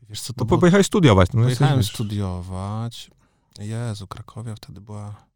[0.10, 1.30] Wiesz co, to Bo pojechałeś studiować.
[1.34, 3.12] No pojechałem studiować.
[3.60, 5.31] Jezu, Krakowia wtedy była...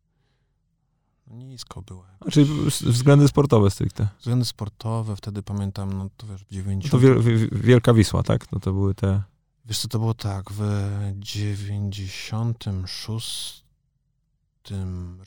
[1.28, 2.06] nisko było.
[2.20, 4.08] A, czyli względy sportowe stricte.
[4.20, 6.94] Względy sportowe, wtedy pamiętam, no to wiesz, w 90...
[6.94, 8.52] No to wiel, Wielka Wisła, tak?
[8.52, 9.24] No to były te...
[9.66, 10.62] Wiesz co, to było tak, w
[11.18, 13.66] 96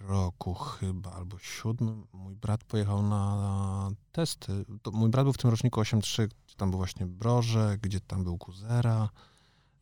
[0.01, 4.65] roku chyba, albo siódmym, mój brat pojechał na testy.
[4.83, 8.25] To mój brat był w tym roczniku 8.3, gdzie tam był właśnie Broże, gdzie tam
[8.25, 9.09] był Kuzera,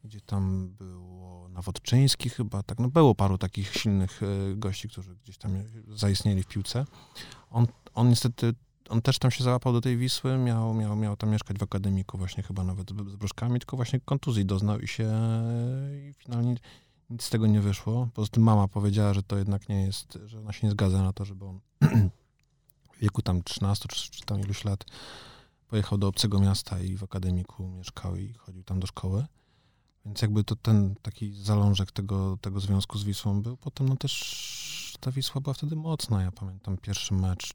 [0.04, 5.38] gdzie tam było Nawodczyński chyba, tak, no było paru takich silnych e, gości, którzy gdzieś
[5.38, 5.52] tam
[5.88, 6.84] zaistnieli w piłce.
[7.50, 8.54] On, on niestety,
[8.88, 12.18] on też tam się załapał do tej Wisły, miał, miał, miał tam mieszkać w akademiku
[12.18, 15.12] właśnie chyba nawet z, Brożkami, tylko właśnie kontuzji doznał i się
[16.08, 16.56] i finalnie
[17.10, 18.08] nic z tego nie wyszło.
[18.14, 21.12] Poza tym mama powiedziała, że to jednak nie jest, że ona się nie zgadza na
[21.12, 21.60] to, żeby on
[22.92, 24.84] w wieku tam 13 czy, czy tam iluś lat
[25.68, 29.26] pojechał do obcego miasta i w akademiku mieszkał i chodził tam do szkoły.
[30.06, 33.56] Więc jakby to ten taki zalążek tego, tego związku z Wisłą był.
[33.56, 36.22] Potem no też ta Wisła była wtedy mocna.
[36.22, 37.54] Ja pamiętam pierwszy mecz.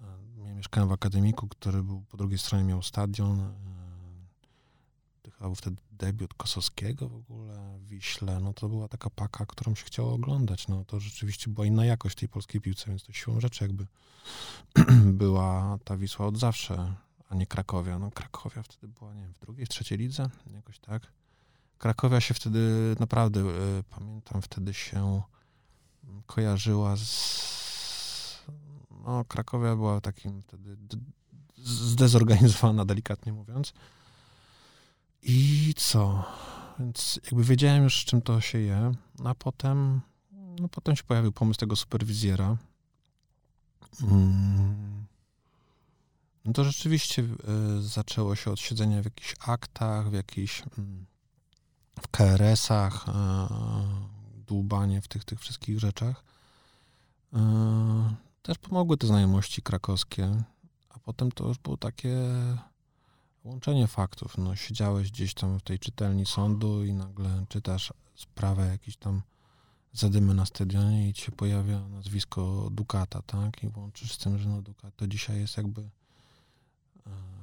[0.00, 3.40] Ja e, mieszkałem w akademiku, który był po drugiej stronie miał stadion.
[3.40, 3.52] E,
[5.30, 8.40] chyba był wtedy debiut Kosowskiego w ogóle w Wiśle.
[8.40, 10.68] No to była taka paka, którą się chciało oglądać.
[10.68, 13.86] No to rzeczywiście była inna jakość tej polskiej piłce, więc to siłą rzeczy jakby
[15.22, 16.94] była ta Wisła od zawsze,
[17.28, 17.98] a nie Krakowia.
[17.98, 21.21] No Krakowia wtedy była, nie wiem, w drugiej, w trzeciej lidze, jakoś tak.
[21.82, 25.22] Krakowia się wtedy naprawdę, y, pamiętam, wtedy się
[26.26, 28.46] kojarzyła z.
[29.04, 30.76] No, Krakowia była takim wtedy
[31.64, 33.72] zdezorganizowana, delikatnie mówiąc.
[35.22, 36.24] I co?
[36.78, 38.92] Więc jakby wiedziałem już, czym to się je,
[39.24, 40.00] a potem,
[40.60, 42.56] no potem się pojawił pomysł tego superwizjera.
[44.02, 45.06] Mm.
[46.44, 51.06] No to rzeczywiście y, zaczęło się od siedzenia w jakichś aktach, w jakichś mm,
[52.00, 53.12] w KRS-ach, e,
[54.46, 56.24] dłubanie w tych, tych wszystkich rzeczach.
[57.34, 60.42] E, też pomogły te znajomości krakowskie,
[60.88, 62.16] a potem to już było takie
[63.44, 64.38] łączenie faktów.
[64.38, 69.22] No, siedziałeś gdzieś tam w tej czytelni sądu i nagle czytasz sprawę jakiś tam
[69.92, 73.64] zadymy na stadionie i ci się pojawia nazwisko Dukata, tak?
[73.64, 75.90] I łączysz z tym, że no Dukat to dzisiaj jest jakby e,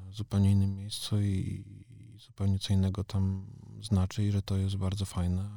[0.09, 3.45] w zupełnie innym miejscu i, i zupełnie co innego tam
[3.83, 5.49] znaczy i że to jest bardzo fajne.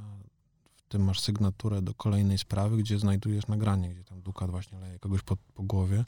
[0.77, 4.99] W tym masz sygnaturę do kolejnej sprawy, gdzie znajdujesz nagranie, gdzie tam Dukat właśnie leje
[4.99, 6.05] kogoś po, po głowie,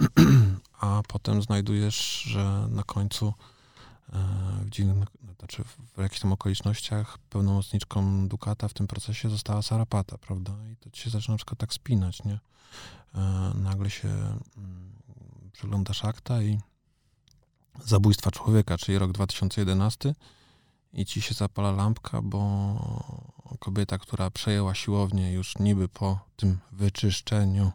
[0.80, 3.34] a potem znajdujesz, że na końcu
[4.12, 4.12] e,
[4.64, 5.64] w, dziwnych, znaczy
[5.96, 10.52] w jakichś tam okolicznościach pełnomocniczką Dukata w tym procesie została Sarapata, prawda?
[10.72, 12.38] I to ci się zaczyna na przykład tak spinać, nie?
[13.14, 14.92] E, nagle się mm,
[15.52, 16.58] przeglądasz akta i
[17.84, 20.14] zabójstwa człowieka, czyli rok 2011
[20.92, 22.40] i ci się zapala lampka, bo
[23.58, 27.72] kobieta, która przejęła siłownię już niby po tym wyczyszczeniu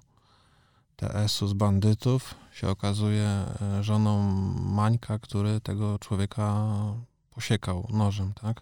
[0.95, 6.65] TS-u z bandytów, się okazuje e, żoną Mańka, który tego człowieka
[7.29, 8.61] posiekał nożem, tak?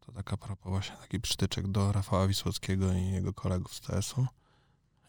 [0.00, 4.26] To taka propos właśnie taki przytyczek do Rafała Wisłockiego i jego kolegów z TS-u,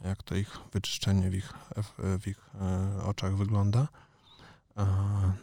[0.02, 1.54] jak to ich wyczyszczenie w ich,
[2.20, 3.88] w ich e, oczach wygląda.
[4.78, 4.86] E,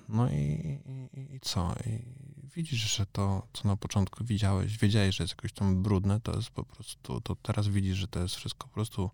[0.09, 0.79] no i,
[1.15, 1.75] i, i co?
[1.87, 2.21] I
[2.55, 6.51] widzisz, że to, co na początku widziałeś, wiedziałeś, że jest jakoś tam brudne, to jest
[6.51, 9.11] po prostu, to teraz widzisz, że to jest wszystko po prostu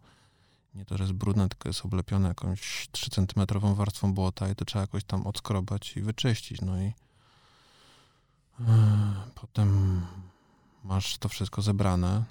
[0.75, 4.65] nie to, że jest brudne, tylko jest oblepione jakąś 3 centymetrową warstwą błota i to
[4.65, 6.61] trzeba jakoś tam odskrobać i wyczyścić.
[6.61, 6.85] No i
[8.61, 8.67] yy,
[9.35, 10.01] potem
[10.85, 12.25] masz to wszystko zebrane.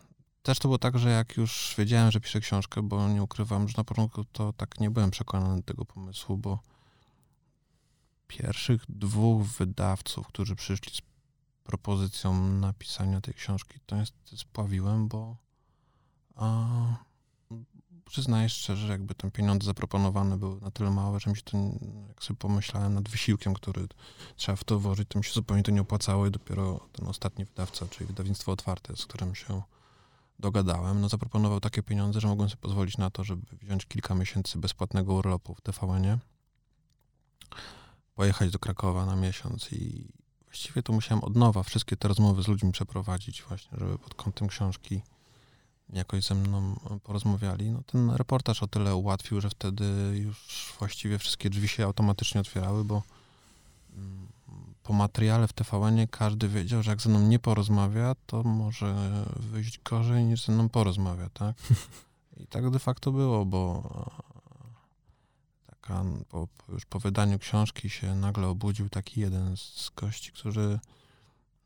[0.43, 3.73] Też to było tak, że jak już wiedziałem, że piszę książkę, bo nie ukrywam, że
[3.77, 6.59] na początku to tak nie byłem przekonany do tego pomysłu, bo
[8.27, 11.01] pierwszych dwóch wydawców, którzy przyszli z
[11.63, 15.37] propozycją napisania tej książki, to jest spławiłem, bo
[16.35, 16.65] a,
[18.05, 21.57] przyznaję szczerze, że jakby te pieniądze zaproponowane były na tyle małe, że mi się to,
[22.07, 23.87] jak sobie pomyślałem nad wysiłkiem, który
[24.35, 27.45] trzeba w to włożyć, to mi się zupełnie to nie opłacało i dopiero ten ostatni
[27.45, 29.61] wydawca, czyli wydawnictwo otwarte, z którym się
[30.39, 34.57] dogadałem, no zaproponował takie pieniądze, że mogłem sobie pozwolić na to, żeby wziąć kilka miesięcy
[34.59, 36.17] bezpłatnego urlopu w tvn
[38.15, 40.07] pojechać do Krakowa na miesiąc i
[40.45, 44.47] właściwie to musiałem od nowa wszystkie te rozmowy z ludźmi przeprowadzić właśnie, żeby pod kątem
[44.47, 45.01] książki
[45.93, 47.71] jakoś ze mną porozmawiali.
[47.71, 49.85] No, ten reportaż o tyle ułatwił, że wtedy
[50.23, 53.03] już właściwie wszystkie drzwi się automatycznie otwierały, bo
[53.97, 54.27] mm,
[54.83, 58.95] po materiale w tvn każdy wiedział, że jak ze mną nie porozmawia, to może
[59.35, 61.55] wyjść gorzej niż ze mną porozmawia, tak?
[62.43, 63.83] I tak de facto było, bo
[66.29, 70.79] po, już po wydaniu książki się nagle obudził taki jeden z gości, którzy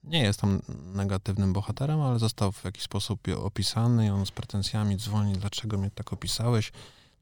[0.03, 0.61] nie jest tam
[0.93, 5.91] negatywnym bohaterem, ale został w jakiś sposób opisany i on z pretensjami dzwoni, dlaczego mnie
[5.91, 6.71] tak opisałeś.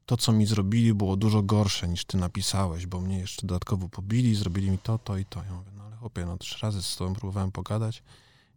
[0.06, 4.34] To, co mi zrobili, było dużo gorsze niż ty napisałeś, bo mnie jeszcze dodatkowo pobili,
[4.34, 5.44] zrobili mi to, to i to.
[5.44, 8.02] Ja mówię, no ale chłopie, no trzy razy z tobą próbowałem pogadać,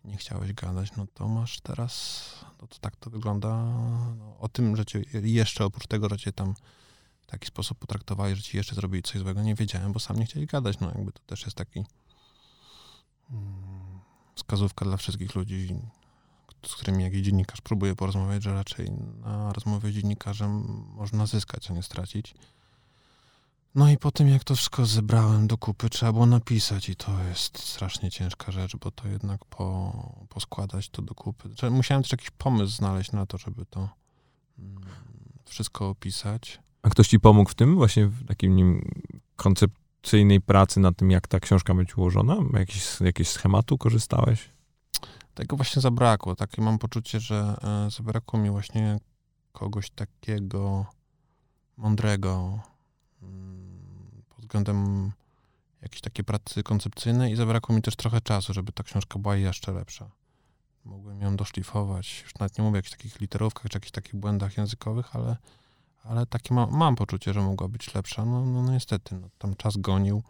[0.06, 2.26] nie chciałeś gadać, no to masz teraz,
[2.62, 3.50] no to tak to wygląda.
[4.18, 6.54] No, o tym, że cię jeszcze oprócz tego, że cię tam
[7.32, 10.46] taki sposób potraktowali, że ci jeszcze zrobili coś złego, nie wiedziałem, bo sam nie chcieli
[10.46, 10.80] gadać.
[10.80, 11.86] No jakby to też jest taki
[13.30, 14.00] mm,
[14.36, 15.76] wskazówka dla wszystkich ludzi,
[16.66, 18.92] z którymi jakiś dziennikarz próbuje porozmawiać, że raczej
[19.22, 20.64] na rozmowie z dziennikarzem
[20.96, 22.34] można zyskać, a nie stracić.
[23.76, 27.24] No i po tym, jak to wszystko zebrałem do kupy, trzeba było napisać i to
[27.24, 29.94] jest strasznie ciężka rzecz, bo to jednak po,
[30.30, 31.50] poskładać to do kupy.
[31.70, 33.90] Musiałem też jakiś pomysł znaleźć na to, żeby to
[34.60, 34.86] mm,
[35.46, 36.60] wszystko opisać.
[36.84, 38.92] A ktoś ci pomógł w tym, właśnie w takim nim
[39.36, 42.38] koncepcyjnej pracy nad tym, jak ta książka być ułożona?
[42.54, 44.50] Jakiś, jakieś schematu korzystałeś?
[45.34, 46.36] Tego właśnie zabrakło.
[46.36, 49.00] Takie mam poczucie, że e, zabrakło mi właśnie
[49.52, 50.86] kogoś takiego
[51.78, 52.60] mądrego
[53.22, 55.12] mm, pod względem
[55.82, 59.72] jakiejś takiej pracy koncepcyjnej i zabrakło mi też trochę czasu, żeby ta książka była jeszcze
[59.72, 60.12] lepsza.
[60.86, 64.58] Mogłem ją doszlifować, już nawet nie mówię o jakichś takich literówkach czy jakichś takich błędach
[64.58, 65.38] językowych, ale,
[66.04, 68.26] ale takie ma, mam poczucie, że mogła być lepsza.
[68.26, 70.24] No, no, no niestety, no, tam czas gonił.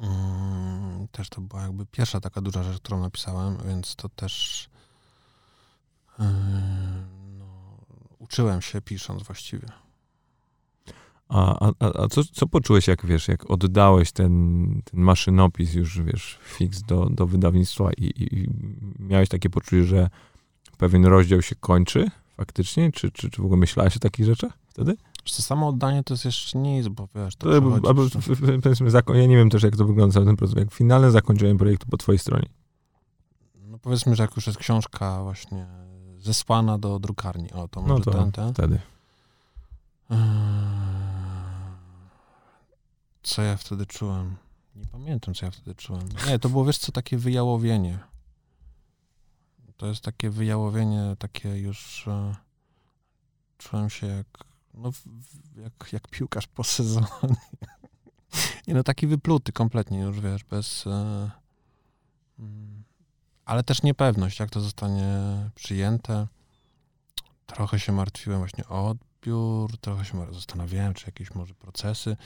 [0.00, 4.68] Mm, też to była jakby pierwsza taka duża rzecz, którą napisałem, więc to też
[6.18, 6.26] yy,
[7.38, 7.76] no,
[8.18, 9.68] uczyłem się pisząc właściwie.
[11.28, 16.38] A, a, a co, co poczułeś, jak wiesz, jak oddałeś ten, ten maszynopis już, wiesz,
[16.42, 18.48] fix do, do wydawnictwa i, i,
[18.98, 20.10] miałeś takie poczucie, że
[20.78, 22.10] pewien rozdział się kończy
[22.40, 22.92] faktycznie?
[22.92, 24.96] Czy, czy, czy w ogóle myślałeś o takich rzeczach wtedy?
[25.36, 27.54] to samo oddanie to jest jeszcze nic, bo wiesz, to, to
[27.88, 28.06] albo,
[28.62, 31.96] powiedzmy, ja nie wiem też, jak to wygląda ten proces, jak finalne zakończenie projektu po
[31.96, 32.48] twojej stronie.
[33.54, 35.66] No powiedzmy, że jak już jest książka właśnie
[36.18, 38.54] zesłana do drukarni, o to może no to ten, ten.
[38.54, 38.80] wtedy.
[40.10, 40.18] Eee,
[43.22, 44.36] co ja wtedy czułem?
[44.76, 46.02] Nie pamiętam, co ja wtedy czułem.
[46.28, 47.98] Nie, to było, wiesz co, takie wyjałowienie.
[49.80, 52.08] To jest takie wyjałowienie, takie już...
[52.08, 52.34] E,
[53.58, 54.90] czułem się jak no,
[55.56, 57.06] jak, jak piłkarz po sezonie.
[58.66, 60.86] Nie no, taki wypluty kompletnie już, wiesz, bez...
[60.86, 61.30] E,
[62.38, 62.82] mm,
[63.44, 65.04] ale też niepewność, jak to zostanie
[65.54, 66.26] przyjęte.
[67.46, 72.16] Trochę się martwiłem właśnie o odbiór, trochę się zastanawiałem, czy jakieś może procesy.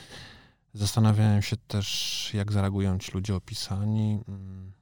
[0.73, 4.21] Zastanawiałem się też, jak zareagują ci ludzie opisani.
[4.29, 4.73] Mm.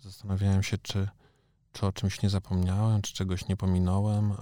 [0.00, 1.08] Zastanawiałem się, czy,
[1.72, 4.34] czy o czymś nie zapomniałem, czy czegoś nie pominąłem.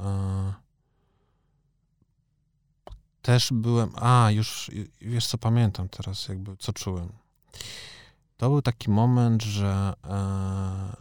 [3.23, 7.13] też byłem, a już wiesz co pamiętam teraz, jakby co czułem.
[8.37, 10.97] To był taki moment, że e,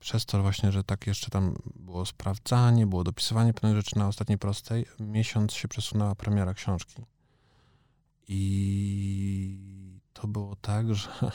[0.00, 4.38] przez to właśnie, że tak jeszcze tam było sprawdzanie, było dopisywanie pewnych rzeczy na ostatniej
[4.38, 7.02] prostej, miesiąc się przesunęła premiera książki.
[8.28, 9.58] I
[10.12, 11.08] to było tak, że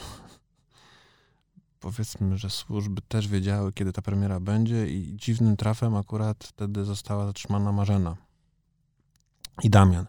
[1.84, 7.26] powiedzmy, że służby też wiedziały, kiedy ta premiera będzie i dziwnym trafem akurat wtedy została
[7.26, 8.16] zatrzymana Marzena
[9.62, 10.06] i Damian.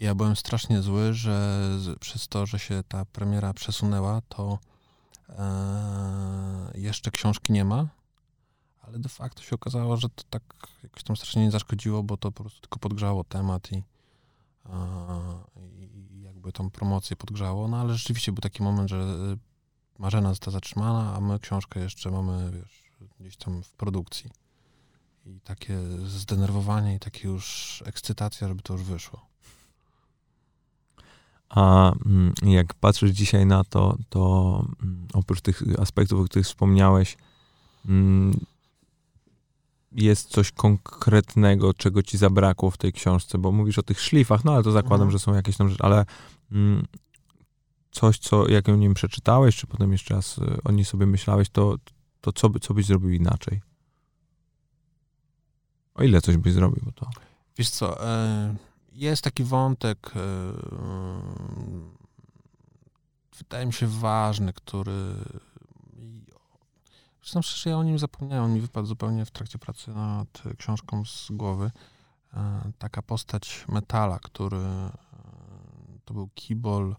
[0.00, 4.58] Ja byłem strasznie zły, że przez to, że się ta premiera przesunęła, to
[5.28, 7.88] e, jeszcze książki nie ma,
[8.82, 10.42] ale de facto się okazało, że to tak
[10.82, 13.82] jakoś tam strasznie nie zaszkodziło, bo to po prostu tylko podgrzało temat i, e,
[15.56, 17.68] i jakby tą promocję podgrzało.
[17.68, 19.16] No ale rzeczywiście był taki moment, że
[19.98, 22.82] Marzena została zatrzymana, a my książkę jeszcze mamy, wiesz,
[23.20, 24.30] gdzieś tam w produkcji.
[25.26, 29.26] I takie zdenerwowanie i takie już ekscytacja, żeby to już wyszło.
[31.48, 37.16] A mm, jak patrzysz dzisiaj na to, to mm, oprócz tych aspektów, o których wspomniałeś,
[37.86, 38.40] mm,
[39.92, 43.38] jest coś konkretnego, czego ci zabrakło w tej książce?
[43.38, 45.10] Bo mówisz o tych szlifach, no ale to zakładam, mhm.
[45.10, 46.06] że są jakieś tam rzeczy, ale
[47.94, 51.50] coś, co jak ją nim przeczytałeś, czy potem jeszcze raz y, o niej sobie myślałeś,
[51.50, 51.76] to,
[52.20, 53.60] to co, by, co byś zrobił inaczej?
[55.94, 56.92] O ile coś byś zrobił?
[56.94, 57.06] To...
[57.56, 58.56] Wiesz co, e,
[58.92, 60.20] jest taki wątek, e,
[63.38, 65.14] wydaje mi się ważny, który.
[67.22, 71.04] Zresztą szczerze, ja o nim zapomniałem, on mi wypadł zupełnie w trakcie pracy nad książką
[71.04, 71.70] z głowy.
[72.34, 74.60] E, taka postać metala, który
[76.04, 76.96] to był kibol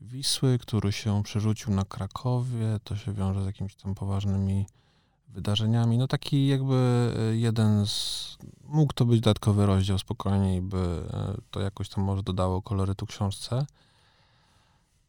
[0.00, 2.80] Wisły, który się przerzucił na Krakowie.
[2.84, 4.66] To się wiąże z jakimiś tam poważnymi
[5.28, 5.98] wydarzeniami.
[5.98, 8.38] No taki jakby e, jeden z...
[8.64, 13.06] Mógł to być dodatkowy rozdział spokojnie i by e, to jakoś tam może dodało kolorytu
[13.06, 13.66] książce.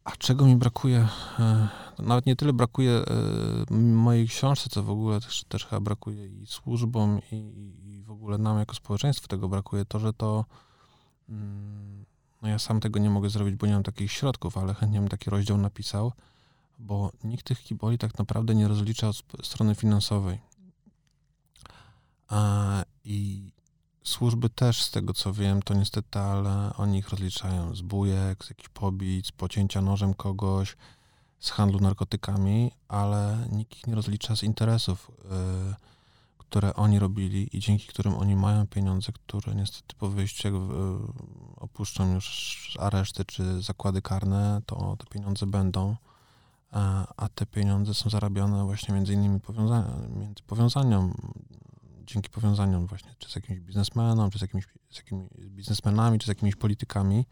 [0.04, 1.08] A czego mi brakuje?
[1.40, 1.68] E,
[2.00, 3.04] Nawet nie tyle brakuje
[3.94, 7.36] mojej książce, co w ogóle też, też chyba brakuje i służbom, i,
[7.86, 10.46] i w ogóle nam jako społeczeństwu tego brakuje, to, że to
[11.30, 12.06] mm,
[12.42, 15.10] no ja sam tego nie mogę zrobić, bo nie mam takich środków, ale chętnie bym
[15.10, 16.14] taki rozdział napisał,
[16.80, 20.40] bo nikt tych kiboli tak naprawdę nie rozlicza od strony finansowej.
[22.28, 23.52] A, I
[24.04, 28.50] służby też, z tego co wiem, to niestety, ale oni ich rozliczają z bujek, z
[28.50, 30.78] jakichś pobić, z pocięcia nożem kogoś,
[31.40, 35.12] z handlu narkotykami, ale nikt ich nie rozlicza z interesów,
[35.72, 35.97] y,
[36.50, 40.58] które oni robili i dzięki którym oni mają pieniądze, które niestety po wyjściu, jak y,
[41.56, 45.96] opuszczą już areszty czy zakłady karne, to te pieniądze będą,
[46.72, 51.14] a, a te pieniądze są zarabiane właśnie między innymi powiązaniom, między powiązaniom
[52.08, 56.30] dzięki powiązaniom właśnie, czy z jakimś biznesmenem, czy z jakimiś, z jakimiś biznesmenami, czy z
[56.30, 57.26] jakimiś politykami.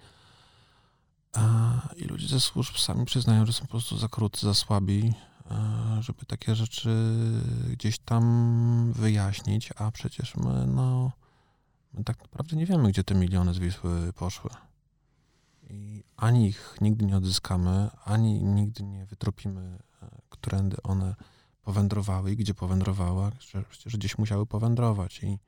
[1.95, 5.13] I ludzie ze służb sami przyznają, że są po prostu za krótcy, za słabi,
[5.99, 6.89] żeby takie rzeczy
[7.71, 11.11] gdzieś tam wyjaśnić, a przecież my, no,
[11.93, 14.49] my tak naprawdę nie wiemy, gdzie te miliony z Wisły poszły.
[15.69, 21.15] I ani ich nigdy nie odzyskamy, ani nigdy nie wytropimy, e, którędy one
[21.61, 25.39] powędrowały i gdzie powędrowała, że przecież gdzieś musiały powędrować i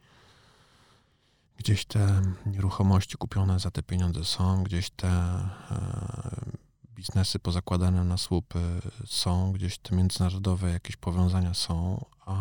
[1.57, 6.66] gdzieś te nieruchomości kupione za te pieniądze są, gdzieś te e,
[6.97, 8.59] biznesy pozakładane na słupy
[9.05, 12.35] są, gdzieś te międzynarodowe jakieś powiązania są, a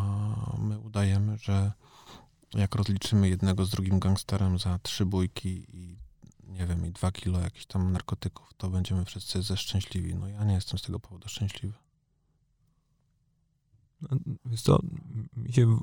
[0.59, 1.73] my udajemy, że
[2.55, 5.99] jak rozliczymy jednego z drugim gangsterem za trzy bójki i
[6.47, 10.15] nie wiem, i dwa kilo jakichś tam narkotyków, to będziemy wszyscy ze szczęśliwi.
[10.15, 11.75] No ja nie jestem z tego powodu szczęśliwy.
[14.47, 14.79] Więc to
[15.37, 15.79] mi się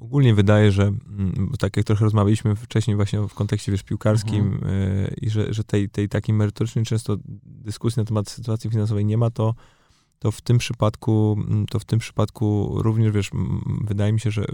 [0.00, 4.72] ogólnie wydaje, że mm, tak jak trochę rozmawialiśmy wcześniej właśnie w kontekście wiesz, piłkarskim mhm.
[4.72, 9.18] y, i że, że tej, tej takiej merytorycznej często dyskusji na temat sytuacji finansowej nie
[9.18, 9.54] ma, to,
[10.18, 13.30] to w tym przypadku mm, to w tym przypadku również, wiesz,
[13.80, 14.44] wydaje mi się, że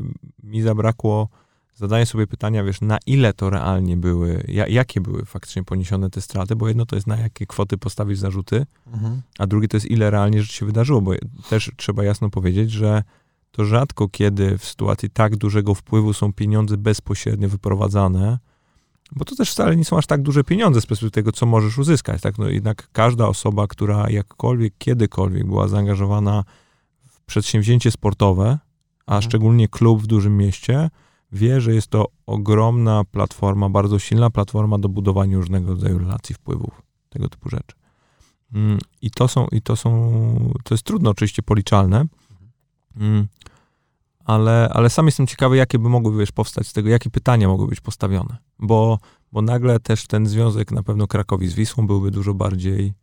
[0.42, 1.28] mi zabrakło
[1.75, 6.20] zadaję sobie pytania, wiesz, na ile to realnie były, ja, jakie były faktycznie poniesione te
[6.20, 9.23] straty, bo jedno to jest na jakie kwoty postawić zarzuty, mhm.
[9.39, 11.12] a drugie to jest ile realnie rzeczy się wydarzyło, bo
[11.51, 13.03] też trzeba jasno powiedzieć, że
[13.51, 18.39] to rzadko kiedy w sytuacji tak dużego wpływu są pieniądze bezpośrednio wyprowadzane,
[19.16, 21.79] bo to też wcale nie są aż tak duże pieniądze z perspektywy tego, co możesz
[21.79, 22.39] uzyskać, tak?
[22.39, 26.45] No jednak każda osoba, która jakkolwiek, kiedykolwiek była zaangażowana
[27.09, 28.59] w przedsięwzięcie sportowe,
[29.07, 29.23] a mhm.
[29.23, 30.91] szczególnie klub w dużym mieście,
[31.33, 36.83] wie, że jest to ogromna platforma, bardzo silna platforma do budowania różnego rodzaju relacji, wpływów,
[37.09, 37.76] tego typu rzeczy.
[38.55, 39.91] Mm, I to są, i to są,
[40.64, 42.05] to jest trudno oczywiście policzalne,
[42.97, 43.26] mm,
[44.24, 47.66] ale, ale sam jestem ciekawy, jakie by mogły, wiesz, powstać z tego, jakie pytania mogły
[47.68, 48.99] być postawione, bo,
[49.33, 52.95] bo nagle też ten związek na pewno Krakowi z Wisłą byłby dużo bardziej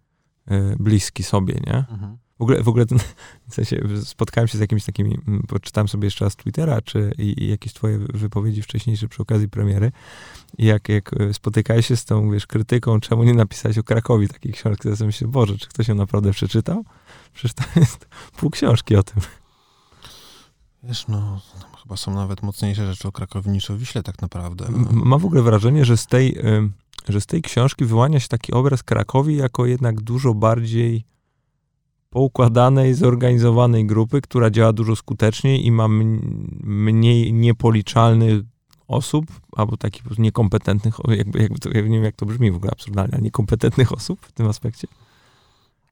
[0.51, 1.85] y, bliski sobie, nie?
[2.39, 2.99] W ogóle, w ogóle ten,
[3.49, 7.49] w sensie spotkałem się z jakimiś takimi, poczytałem sobie jeszcze raz Twittera, czy i, i
[7.49, 9.91] jakieś twoje wypowiedzi wcześniejsze przy okazji premiery.
[10.57, 14.27] I jak, jak e, spotykałeś się z tą, wiesz, krytyką, czemu nie napisałeś o Krakowi
[14.27, 16.85] takiej książki, to myślę, Boże, czy ktoś ją naprawdę przeczytał?
[17.33, 19.23] Przecież to jest pół książki o tym.
[20.83, 21.41] Wiesz, no,
[21.83, 24.67] chyba są nawet mocniejsze rzeczy o Krakowie niż o Wiśle tak naprawdę.
[24.91, 26.41] Mam w ogóle wrażenie, że z tej,
[27.09, 31.05] że z tej książki wyłania się taki obraz Krakowi jako jednak dużo bardziej
[32.09, 38.41] poukładanej, zorganizowanej grupy, która działa dużo skuteczniej i ma mniej niepoliczalnych
[38.87, 42.71] osób, albo takich niekompetentnych, jakby, jakby to, ja nie wiem jak to brzmi w ogóle
[42.71, 44.87] absurdalnie, ale niekompetentnych osób w tym aspekcie.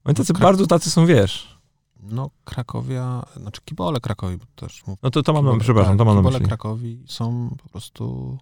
[0.04, 1.58] Oni tacy no, bardzo tacy są, wiesz.
[2.02, 4.82] No, Krakowia, znaczy kibole Krakowi też.
[5.02, 6.38] No to, to mam na myśli, przepraszam, tak, to mam na myśli.
[6.38, 8.38] Kibole Krakowi są po prostu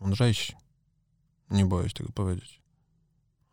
[0.00, 0.52] mądrzejsi.
[1.50, 2.61] Nie boję się tego powiedzieć.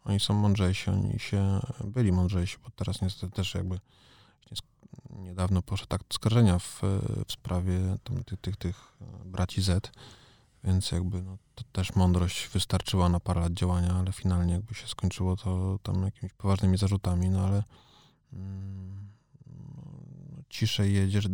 [0.05, 3.79] Oni są mądrzejsi, oni się byli mądrzejsi, bo teraz niestety też jakby
[5.09, 6.81] niedawno poszedł tak skarżenia w,
[7.27, 9.91] w sprawie tych, tych, tych braci Z,
[10.63, 14.87] więc jakby no, to też mądrość wystarczyła na parę lat działania, ale finalnie jakby się
[14.87, 17.63] skończyło to tam jakimiś poważnymi zarzutami, no ale
[18.33, 19.09] mm,
[19.47, 21.27] no, ciszej jedziesz,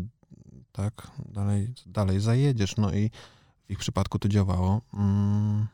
[0.71, 3.09] tak, dalej, dalej zajedziesz, no i
[3.65, 4.81] w ich przypadku to działało.
[4.93, 5.67] Mm,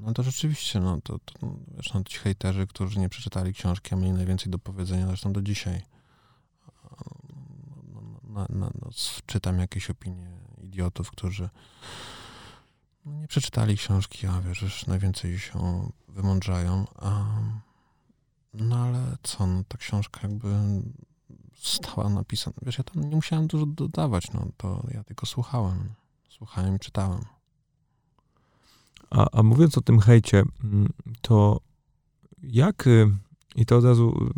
[0.00, 3.96] no to rzeczywiście, no to, to wiesz, no, ci hejterzy, którzy nie przeczytali książki, a
[3.96, 5.82] mieli najwięcej do powiedzenia, zresztą do dzisiaj.
[7.92, 8.90] No, no, no, no
[9.26, 10.30] czytam jakieś opinie
[10.62, 11.48] idiotów, którzy
[13.06, 16.86] nie przeczytali książki, a wiesz, najwięcej się wymądrzają.
[16.96, 17.24] A,
[18.54, 20.48] no ale co, no ta książka jakby
[21.62, 22.56] została napisana.
[22.62, 25.94] Wiesz, ja tam nie musiałem dużo dodawać, no to ja tylko słuchałem.
[26.28, 27.24] Słuchałem i czytałem.
[29.10, 30.88] A, a mówiąc o tym hejcie, mm,
[31.20, 31.60] to
[32.42, 33.10] jak, y,
[33.56, 34.30] i to od razu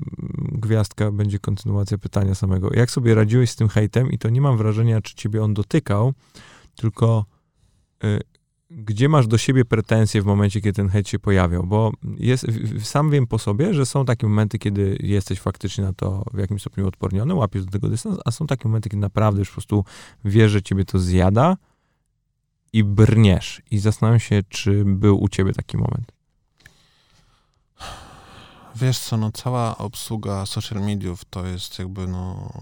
[0.52, 2.74] gwiazdka będzie kontynuacja pytania samego.
[2.74, 4.10] Jak sobie radziłeś z tym hejtem?
[4.10, 6.12] I to nie mam wrażenia, czy ciebie on dotykał,
[6.74, 7.24] tylko
[8.04, 8.20] y,
[8.76, 11.66] gdzie masz do siebie pretensje w momencie, kiedy ten hejt się pojawiał?
[11.66, 12.46] Bo jest,
[12.82, 16.60] sam wiem po sobie, że są takie momenty, kiedy jesteś faktycznie na to w jakimś
[16.60, 19.84] stopniu odporniony, łapiesz do tego dystans, a są takie momenty, kiedy naprawdę już po prostu
[20.24, 21.56] wiesz, że ciebie to zjada
[22.72, 23.62] i brniesz.
[23.70, 26.12] I zastanawiam się, czy był u ciebie taki moment.
[28.74, 32.52] Wiesz co, no cała obsługa social mediów to jest jakby no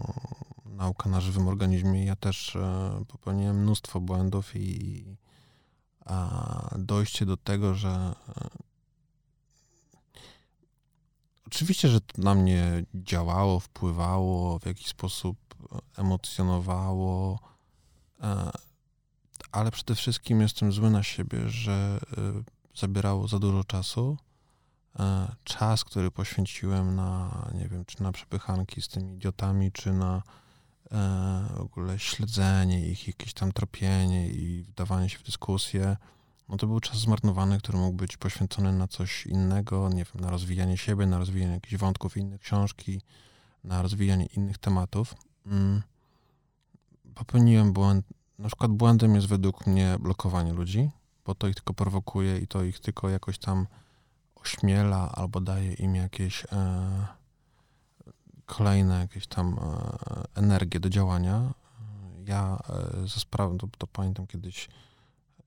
[0.64, 2.04] nauka na żywym organizmie.
[2.04, 5.04] Ja też e, popełniłem mnóstwo błędów i
[6.04, 8.48] a, dojście do tego, że e,
[11.46, 15.36] oczywiście, że to na mnie działało, wpływało, w jakiś sposób
[15.96, 17.38] emocjonowało,
[18.20, 18.50] e,
[19.53, 22.43] ale przede wszystkim jestem zły na siebie, że e,
[22.74, 24.16] zabierało za dużo czasu
[24.99, 30.22] E, czas, który poświęciłem na, nie wiem, czy na przepychanki z tymi idiotami, czy na
[30.93, 35.97] e, w ogóle śledzenie ich, jakieś tam tropienie i wdawanie się w dyskusję,
[36.49, 40.30] no to był czas zmarnowany, który mógł być poświęcony na coś innego, nie wiem, na
[40.30, 43.01] rozwijanie siebie, na rozwijanie jakichś wątków innej książki,
[43.64, 45.14] na rozwijanie innych tematów.
[45.47, 45.82] Mm.
[47.14, 48.07] Popełniłem błąd.
[48.41, 50.91] Na przykład błędem jest według mnie blokowanie ludzi,
[51.24, 53.66] bo to ich tylko prowokuje i to ich tylko jakoś tam
[54.34, 57.07] ośmiela albo daje im jakieś e,
[58.47, 61.55] kolejne jakieś tam e, energie do działania.
[62.26, 64.68] Ja e, ze sprawą, to, to, pamiętam kiedyś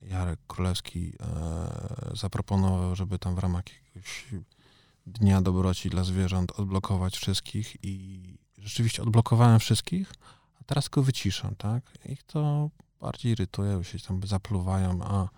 [0.01, 4.25] Jarek Królewski e, zaproponował, żeby tam w ramach jakiegoś
[5.07, 8.21] Dnia Dobroci dla Zwierząt odblokować wszystkich i
[8.57, 10.13] rzeczywiście odblokowałem wszystkich,
[10.61, 11.83] a teraz go wyciszam, tak?
[12.05, 12.69] Ich to
[13.03, 15.29] bardziej irytuje, się tam zapluwają, a,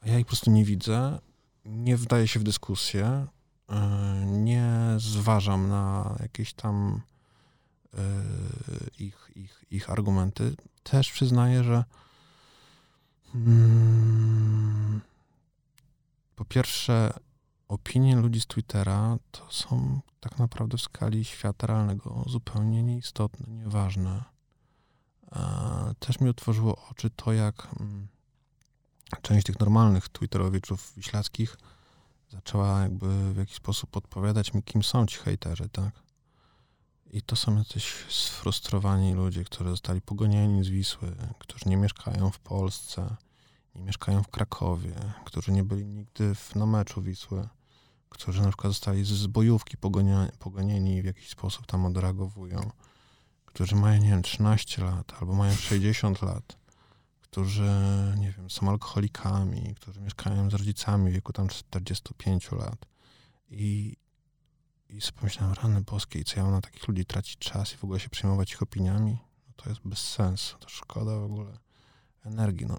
[0.00, 1.18] a ja ich po prostu nie widzę
[1.66, 3.26] nie wdaję się w dyskusję,
[3.68, 7.00] e, nie zważam na jakieś tam
[7.94, 7.98] e,
[8.98, 10.56] ich, ich, ich argumenty.
[10.82, 11.84] Też przyznaję, że
[13.34, 15.00] mm,
[16.36, 17.12] po pierwsze,
[17.68, 24.35] opinie ludzi z Twittera to są tak naprawdę w skali świata realnego zupełnie nieistotne, nieważne.
[25.98, 28.08] Też mi otworzyło oczy to, jak mm,
[29.22, 31.56] część tych normalnych twitterowiczów wiślackich
[32.30, 36.06] zaczęła jakby w jakiś sposób odpowiadać mi, kim są ci hejterzy, tak?
[37.10, 42.38] I to są jacyś sfrustrowani ludzie, którzy zostali pogonieni z Wisły, którzy nie mieszkają w
[42.38, 43.16] Polsce,
[43.74, 47.48] nie mieszkają w Krakowie, którzy nie byli nigdy w, na meczu Wisły,
[48.08, 52.70] którzy na przykład zostali z bojówki pogonieni, pogonieni i w jakiś sposób tam odreagowują,
[53.56, 56.56] którzy mają, nie wiem, 13 lat albo mają 60 lat
[57.20, 57.70] którzy,
[58.16, 62.86] nie wiem, są alkoholikami, którzy mieszkają z rodzicami w wieku tam 45 lat.
[63.50, 63.96] I,
[64.88, 67.84] i sobie pomyślałem, rany boskie, co ja mam na takich ludzi tracić czas i w
[67.84, 69.18] ogóle się przejmować ich opiniami?
[69.48, 71.58] No to jest bez sensu, to szkoda w ogóle
[72.24, 72.66] energii.
[72.66, 72.76] No,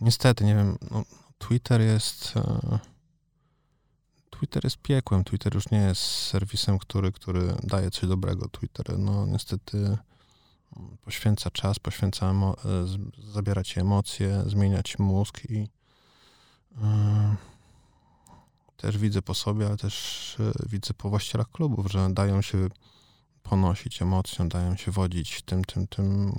[0.00, 1.04] niestety, nie wiem, no,
[1.38, 2.36] Twitter jest...
[2.36, 2.78] E,
[4.40, 5.24] Twitter jest piekłem.
[5.24, 8.48] Twitter już nie jest serwisem, który, który daje coś dobrego.
[8.48, 9.98] Twitter, no niestety
[11.02, 15.68] poświęca czas, poświęca, emo- e, zabiera ci emocje, zmienia ci mózg i yy,
[18.76, 22.68] też widzę po sobie, ale też yy, widzę po właścicielach klubów, że dają się
[23.42, 26.32] ponosić emocją, dają się wodzić tym, tym, tym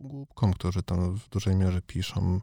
[0.00, 2.40] głupkom, którzy tam w dużej mierze piszą,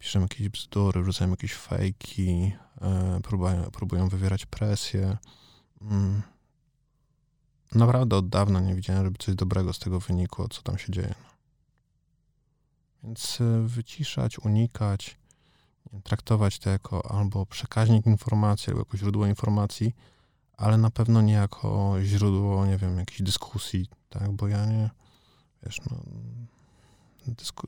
[0.00, 5.18] piszą jakieś bzdury, wrzucają jakieś fejki, yy, próbują, próbują wywierać presję.
[5.82, 6.22] Mm
[7.74, 11.14] naprawdę od dawna nie widziałem, żeby coś dobrego z tego wynikło, co tam się dzieje.
[11.24, 11.30] No.
[13.02, 15.18] Więc y, wyciszać, unikać,
[16.04, 19.94] traktować to jako albo przekaźnik informacji, albo jako źródło informacji,
[20.56, 24.90] ale na pewno nie jako źródło, nie wiem, jakiejś dyskusji, tak, bo ja nie,
[25.62, 25.96] wiesz, no,
[27.26, 27.66] dysku...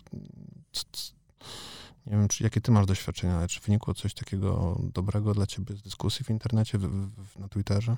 [2.07, 5.77] nie wiem, czy, jakie ty masz doświadczenia, ale czy wynikło coś takiego dobrego dla ciebie
[5.77, 6.83] z dyskusji w internecie, w,
[7.25, 7.97] w, na Twitterze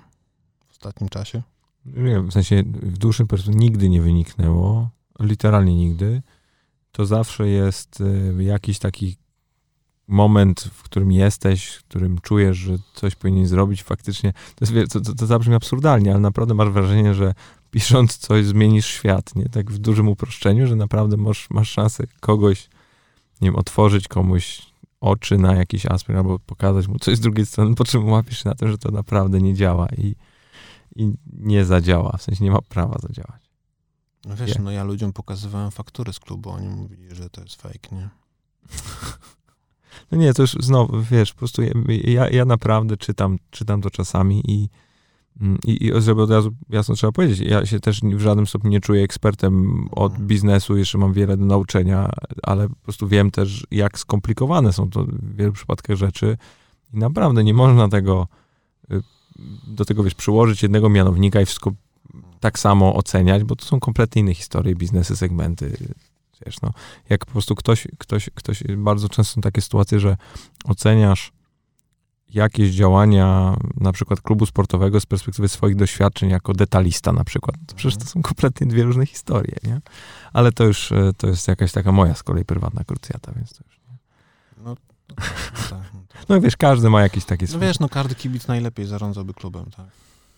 [0.68, 1.42] w ostatnim czasie?
[1.86, 4.90] Nie, w sensie w dłuższym perspektywie nigdy nie wyniknęło,
[5.20, 6.22] literalnie nigdy.
[6.92, 9.16] To zawsze jest y, jakiś taki
[10.08, 14.32] moment, w którym jesteś, w którym czujesz, że coś powinien zrobić faktycznie.
[14.54, 17.34] To, jest, to, to, to zabrzmi absurdalnie, ale naprawdę masz wrażenie, że
[17.70, 19.48] pisząc coś zmienisz świat, nie?
[19.48, 22.68] Tak w dużym uproszczeniu, że naprawdę masz, masz szansę kogoś,
[23.40, 24.62] nie wiem, otworzyć komuś
[25.00, 28.48] oczy na jakiś aspekt albo pokazać mu coś z drugiej strony, po czym łapiesz się
[28.48, 30.14] na tym, że to naprawdę nie działa i
[30.96, 33.42] i nie zadziała, w sensie nie ma prawa zadziałać.
[34.24, 37.88] No wiesz, no ja ludziom pokazywałem faktury z klubu, oni mówili, że to jest fake,
[37.92, 38.08] nie?
[40.10, 44.42] No nie, to już znowu, wiesz, po prostu ja, ja naprawdę czytam, czytam to czasami
[44.48, 44.68] i
[45.64, 48.80] I, I żeby od razu jasno trzeba powiedzieć, ja się też w żadnym stopniu nie
[48.80, 50.28] czuję ekspertem od Mhm.
[50.28, 52.10] biznesu, jeszcze mam wiele do nauczenia,
[52.42, 56.36] ale po prostu wiem też, jak skomplikowane są to w wielu przypadkach rzeczy
[56.94, 58.28] i naprawdę nie można tego
[58.92, 59.02] y,
[59.66, 61.72] do tego, wiesz, przyłożyć jednego mianownika i wszystko
[62.40, 65.76] tak samo oceniać, bo to są kompletnie inne historie, biznesy, segmenty,
[66.46, 66.70] wiesz, no.
[67.08, 70.16] Jak po prostu ktoś, ktoś, ktoś, bardzo często są takie sytuacje, że
[70.64, 71.32] oceniasz
[72.34, 77.56] jakieś działania na przykład klubu sportowego z perspektywy swoich doświadczeń jako detalista na przykład.
[77.66, 79.80] To przecież to są kompletnie dwie różne historie, nie?
[80.32, 83.64] Ale to już, e, to jest jakaś taka moja z kolei prywatna krucjata, więc to
[83.66, 83.80] już...
[83.88, 83.94] No,
[84.64, 84.74] no,
[85.70, 86.28] tak, no, tak.
[86.28, 87.46] No wiesz, każdy ma jakieś takie...
[87.52, 89.86] no wiesz, no każdy kibic najlepiej zarządzałby klubem, tak.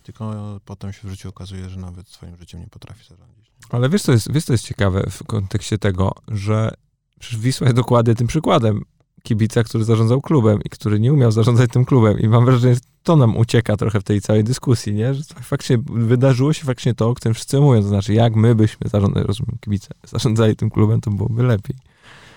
[0.03, 0.35] Tylko
[0.65, 3.51] potem się w życiu okazuje, że nawet swoim życiem nie potrafi zarządzić.
[3.71, 6.75] Ale wiesz, co jest, wiesz, co jest ciekawe w kontekście tego, że
[7.21, 8.83] przecież Wisła jest dokładnie tym przykładem
[9.27, 12.21] kibica, który zarządzał klubem i który nie umiał zarządzać tym klubem.
[12.21, 15.15] I mam wrażenie, że to nam ucieka trochę w tej całej dyskusji, nie?
[15.15, 17.83] Że faktycznie wydarzyło się faktycznie to, o którym wszyscy mówią.
[17.83, 21.77] To znaczy, jak my byśmy zarządzali, rozumiem, kibice, zarządzali tym klubem, to byłoby lepiej.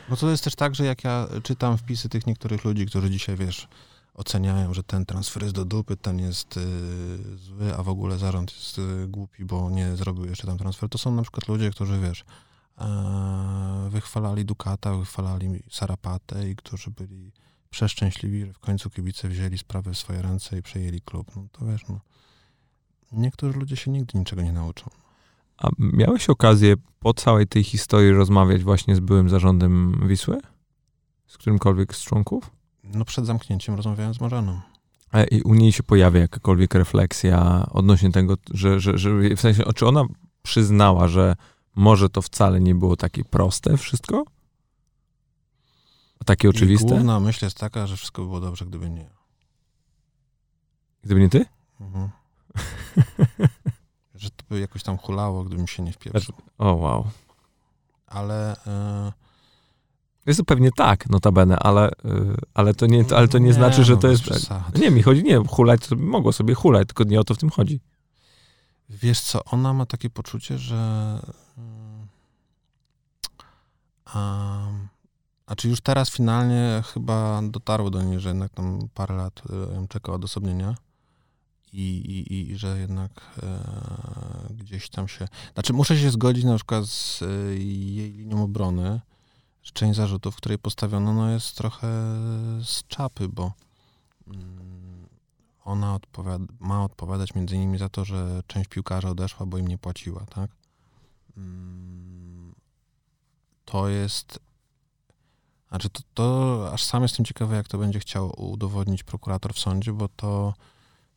[0.09, 3.35] No to jest też tak, że jak ja czytam wpisy tych niektórych ludzi, którzy dzisiaj,
[3.35, 3.67] wiesz,
[4.13, 6.61] oceniają, że ten transfer jest do dupy, ten jest y,
[7.37, 10.97] zły, a w ogóle zarząd jest y, głupi, bo nie zrobił jeszcze tam transfer, to
[10.97, 12.25] są na przykład ludzie, którzy, wiesz,
[13.89, 17.31] wychwalali Dukata, wychwalali Sarapatę i którzy byli
[17.69, 21.35] przeszczęśliwi, że w końcu kibice wzięli sprawę w swoje ręce i przejęli klub.
[21.35, 21.99] No to wiesz, no,
[23.11, 24.89] niektórzy ludzie się nigdy niczego nie nauczą.
[25.57, 30.37] A miałeś okazję po całej tej historii rozmawiać właśnie z byłym zarządem Wisły?
[31.27, 32.51] Z którymkolwiek z członków?
[32.83, 34.61] No przed zamknięciem rozmawiałem z Marzaną.
[35.11, 39.63] A i u niej się pojawia jakakolwiek refleksja odnośnie tego, że, że, że w sensie,
[39.75, 40.05] czy ona
[40.43, 41.35] przyznała, że
[41.75, 44.25] może to wcale nie było takie proste wszystko?
[46.25, 46.87] Takie I oczywiste?
[46.87, 49.09] główna myśl jest taka, że wszystko by było dobrze, gdyby nie.
[51.03, 51.45] Gdyby nie ty?
[51.81, 52.09] Mhm.
[54.15, 56.35] że to by jakoś tam hulało, gdybym się nie wpieprzył.
[56.57, 57.07] O, wow.
[58.07, 59.11] Ale e,
[60.25, 61.93] Jest to pewnie tak, notabene, ale, y,
[62.53, 64.23] ale to nie, ale to nie, znaczy, że no, to jest...
[64.23, 64.79] przesady.
[64.79, 67.49] Nie, mi chodzi, nie, hulać to mogło sobie hulać, tylko nie o to w tym
[67.49, 67.79] chodzi.
[68.89, 71.19] Wiesz co, ona ma takie poczucie, że
[74.13, 74.59] a,
[75.45, 79.41] a czy już teraz finalnie chyba dotarło do niej, że jednak tam parę lat
[79.75, 80.75] ją czeka odosobnienia
[81.73, 81.87] i,
[82.29, 83.11] i, i że jednak
[83.43, 85.27] e, gdzieś tam się...
[85.53, 89.01] Znaczy muszę się zgodzić na przykład z e, jej linią obrony,
[89.63, 91.87] że część zarzutów, której postawiono, no jest trochę
[92.63, 93.53] z czapy, bo
[94.27, 95.07] mm,
[95.63, 99.77] ona odpowiada, ma odpowiadać między innymi za to, że część piłkarzy odeszła, bo im nie
[99.77, 100.51] płaciła, tak?
[101.37, 102.18] Mm,
[103.71, 104.39] To jest.
[105.69, 109.93] Znaczy, to, to aż sam jestem ciekawy, jak to będzie chciał udowodnić prokurator w sądzie,
[109.93, 110.53] bo to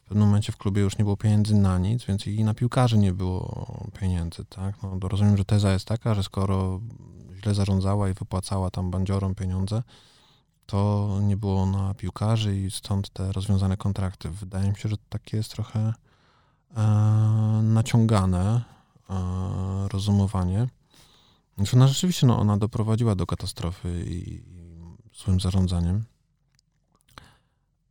[0.05, 2.98] w pewnym momencie w klubie już nie było pieniędzy na nic, więc i na piłkarzy
[2.98, 3.66] nie było
[4.00, 4.82] pieniędzy, tak?
[4.82, 6.80] No, rozumiem, że teza jest taka, że skoro
[7.42, 9.82] źle zarządzała i wypłacała tam bandziorom pieniądze,
[10.66, 14.30] to nie było na piłkarzy i stąd te rozwiązane kontrakty.
[14.30, 15.92] Wydaje mi się, że takie jest trochę
[16.76, 16.82] e,
[17.62, 18.62] naciągane
[19.11, 20.66] e, rozumowanie.
[21.57, 24.42] Znaczy, no rzeczywiście no, ona doprowadziła do katastrofy i, i
[25.24, 26.05] złym zarządzaniem.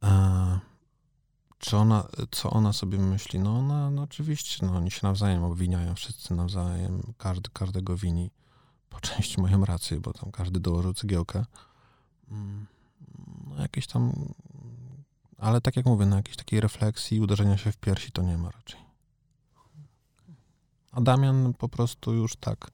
[0.03, 0.59] E,
[1.57, 3.39] czy ona, co ona sobie myśli?
[3.39, 8.32] No ona, no oczywiście, no oni się nawzajem obwiniają, wszyscy nawzajem, każdy każdego wini.
[8.89, 11.45] Po części mają rację, bo tam każdy dołożył cegiełkę.
[12.32, 12.68] Mm,
[13.47, 14.34] No jakieś tam,
[15.38, 18.51] ale tak jak mówię, na jakiejś takiej refleksji, uderzenia się w piersi to nie ma
[18.51, 18.80] raczej.
[20.91, 22.72] A Damian po prostu już tak.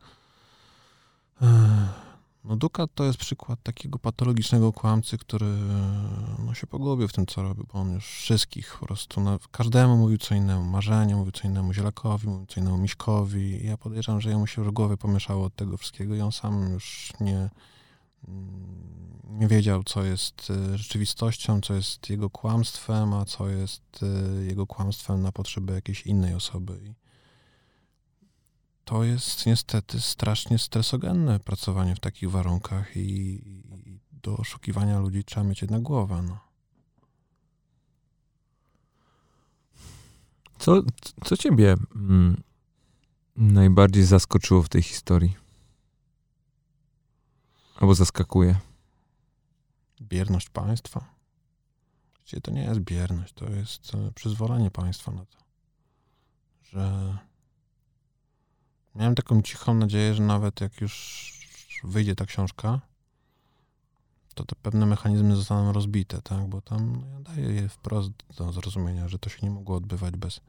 [2.44, 5.46] No Dukat to jest przykład takiego patologicznego kłamcy, który
[6.46, 9.98] no, się pogubił w tym, co robi, bo on już wszystkich po prostu, no, każdemu
[9.98, 10.64] mówił co innemu.
[10.64, 13.66] Marzenie mówił co innemu, Zielakowi mówił co innemu, Miśkowi.
[13.66, 17.14] Ja podejrzewam, że jemu się już głowy pomieszało od tego wszystkiego i on sam już
[17.20, 17.50] nie,
[19.24, 24.68] nie wiedział, co jest y, rzeczywistością, co jest jego kłamstwem, a co jest y, jego
[24.68, 26.94] kłamstwem na potrzeby jakiejś innej osoby.
[28.88, 33.42] To jest niestety strasznie stresogenne pracowanie w takich warunkach i,
[33.86, 36.22] i do oszukiwania ludzi trzeba mieć jednak głowę.
[36.22, 36.40] No.
[40.60, 40.82] Co,
[41.24, 42.44] co ciebie mm,
[43.36, 45.36] najbardziej zaskoczyło w tej historii?
[47.76, 48.56] Albo zaskakuje?
[50.02, 51.06] Bierność państwa.
[52.16, 55.38] Właściwie to nie jest bierność, to jest e, przyzwolenie państwa na to,
[56.64, 57.18] że
[58.98, 61.34] miałem taką cichą nadzieję, że nawet jak już
[61.84, 62.80] wyjdzie ta książka,
[64.36, 66.48] to te pewne mechanizmy zostaną rozbite, tak?
[66.48, 70.16] Bo tam no, ja daję je wprost do zrozumienia, że to się nie mogło odbywać
[70.16, 70.41] bez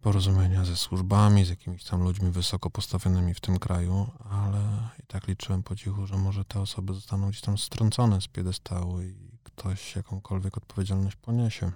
[0.00, 5.26] porozumienia ze służbami, z jakimiś tam ludźmi wysoko postawionymi w tym kraju, ale i tak
[5.26, 9.96] liczyłem po cichu, że może te osoby zostaną gdzieś tam strącone z piedestału i ktoś
[9.96, 11.72] jakąkolwiek odpowiedzialność poniesie.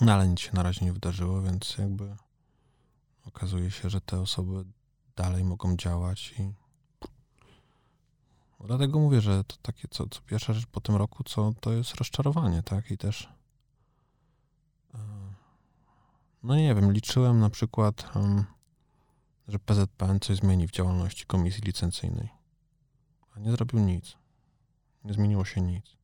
[0.00, 2.16] No ale nic się na razie nie wydarzyło, więc jakby
[3.26, 4.64] okazuje się, że te osoby
[5.16, 6.52] dalej mogą działać i
[8.66, 11.94] dlatego mówię, że to takie, co, co pierwsza rzecz po tym roku, co to jest
[11.94, 12.90] rozczarowanie, tak?
[12.90, 13.28] I też
[14.94, 14.98] e,
[16.42, 18.12] no nie wiem, liczyłem na przykład,
[19.48, 22.28] że PZPN coś zmieni w działalności komisji licencyjnej,
[23.36, 24.16] a nie zrobił nic.
[25.04, 25.96] Nie zmieniło się nic.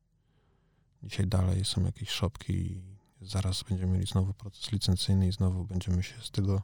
[1.03, 2.83] Dzisiaj dalej są jakieś szopki i
[3.21, 6.61] zaraz będziemy mieli znowu proces licencyjny i znowu będziemy się z tego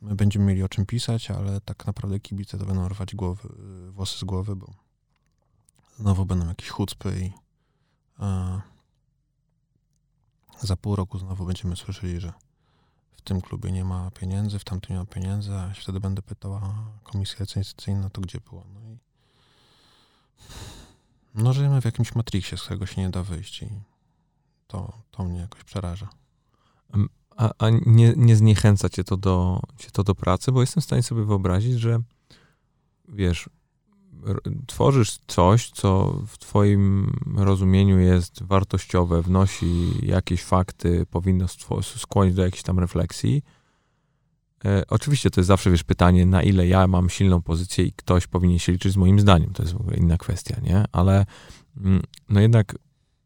[0.00, 3.48] My będziemy mieli o czym pisać, ale tak naprawdę kibice to będą rwać głowy,
[3.90, 4.74] włosy z głowy, bo
[5.98, 7.32] znowu będą jakieś chucpy i
[8.18, 8.60] a,
[10.60, 12.32] za pół roku znowu będziemy słyszeli, że
[13.12, 16.90] w tym klubie nie ma pieniędzy, w tamtym nie ma pieniędzy, a wtedy będę pytała
[17.02, 18.64] komisja licencyjna, to gdzie była?
[18.74, 18.98] No i
[21.34, 23.68] no, żyjemy w jakimś matrixie, z którego się nie da wyjść i
[24.66, 26.08] to, to mnie jakoś przeraża.
[27.36, 30.52] A, a nie, nie zniechęca cię to, do, cię to do pracy?
[30.52, 32.00] Bo jestem w stanie sobie wyobrazić, że
[33.08, 33.48] wiesz,
[34.66, 41.46] tworzysz coś, co w twoim rozumieniu jest wartościowe, wnosi jakieś fakty, powinno
[41.82, 43.42] skłonić do jakiejś tam refleksji.
[44.64, 48.26] E, oczywiście to jest zawsze, wiesz, pytanie, na ile ja mam silną pozycję i ktoś
[48.26, 49.52] powinien się liczyć z moim zdaniem.
[49.52, 50.84] To jest w ogóle inna kwestia, nie?
[50.92, 51.26] Ale
[51.76, 52.76] mm, no jednak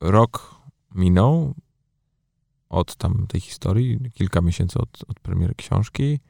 [0.00, 0.54] rok
[0.94, 1.54] minął,
[2.70, 6.20] od tam tej historii, kilka miesięcy od, od premiery książki.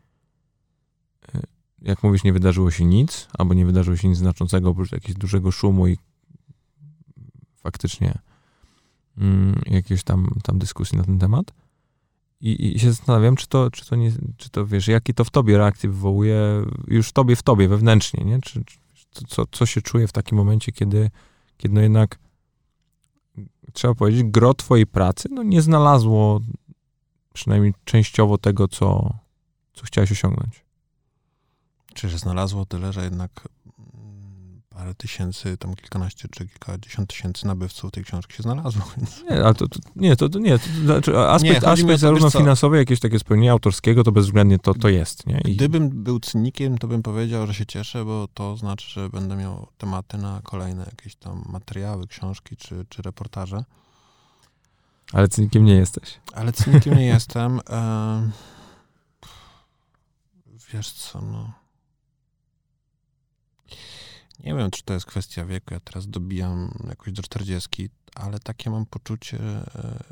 [1.34, 1.41] E,
[1.82, 5.51] jak mówisz, nie wydarzyło się nic, albo nie wydarzyło się nic znaczącego, oprócz jakiegoś dużego
[5.51, 5.99] szumu i
[7.57, 8.18] faktycznie
[9.18, 11.53] mm, jakieś tam, tam dyskusji na ten temat.
[12.41, 15.30] I, I, się zastanawiam, czy to, czy to nie, czy to wiesz, jakie to w
[15.30, 18.41] tobie reakcje wywołuje, już w tobie, w tobie, wewnętrznie, nie?
[18.41, 21.11] Czy, czy co, co się czuje w takim momencie, kiedy,
[21.57, 22.18] kiedy no jednak
[23.72, 26.41] trzeba powiedzieć, gro twojej pracy no, nie znalazło
[27.32, 29.14] przynajmniej częściowo tego, co,
[29.72, 30.64] co chciałeś osiągnąć.
[31.95, 33.49] Czy że znalazło tyle, że jednak
[34.81, 38.83] parę tysięcy, tam kilkanaście czy kilkadziesiąt tysięcy nabywców tej książki się znalazło.
[39.31, 42.76] Nie, ale to, to nie, to, to nie, to, znaczy aspekt, nie, aspekt zarówno finansowy,
[42.76, 45.26] jakieś takie spełnienie autorskiego, to bezwzględnie to, to jest.
[45.26, 45.41] Nie?
[45.45, 45.57] I...
[45.57, 49.66] Gdybym był cynikiem, to bym powiedział, że się cieszę, bo to znaczy, że będę miał
[49.78, 53.64] tematy na kolejne jakieś tam materiały, książki czy, czy reportaże.
[55.12, 56.20] Ale cynikiem nie jesteś.
[56.33, 57.61] Ale cynikiem nie jestem.
[57.70, 58.31] E...
[60.72, 61.61] Wiesz co, no
[64.45, 65.74] nie wiem, czy to jest kwestia wieku.
[65.74, 70.05] Ja teraz dobijam jakoś do 40, ale takie mam poczucie, e,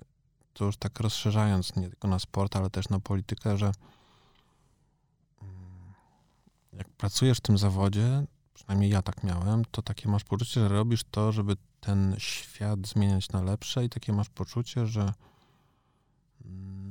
[0.53, 3.73] to już tak rozszerzając nie tylko na sport, ale też na politykę, że
[5.43, 5.95] mm,
[6.73, 8.25] jak pracujesz w tym zawodzie,
[8.55, 13.29] przynajmniej ja tak miałem, to takie masz poczucie, że robisz to, żeby ten świat zmieniać
[13.29, 15.13] na lepsze i takie masz poczucie, że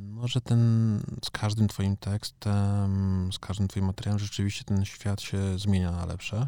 [0.09, 5.59] może mm, ten z każdym twoim tekstem, z każdym twoim materiałem rzeczywiście ten świat się
[5.59, 6.47] zmienia na lepsze.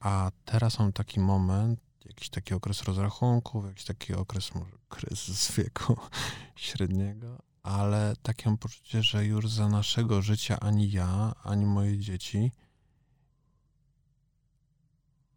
[0.00, 5.96] A teraz mam taki moment, jakiś taki okres rozrachunków, jakiś taki okres może kryzys wieku
[6.56, 12.52] średniego, ale takie mam poczucie, że już za naszego życia ani ja, ani moje dzieci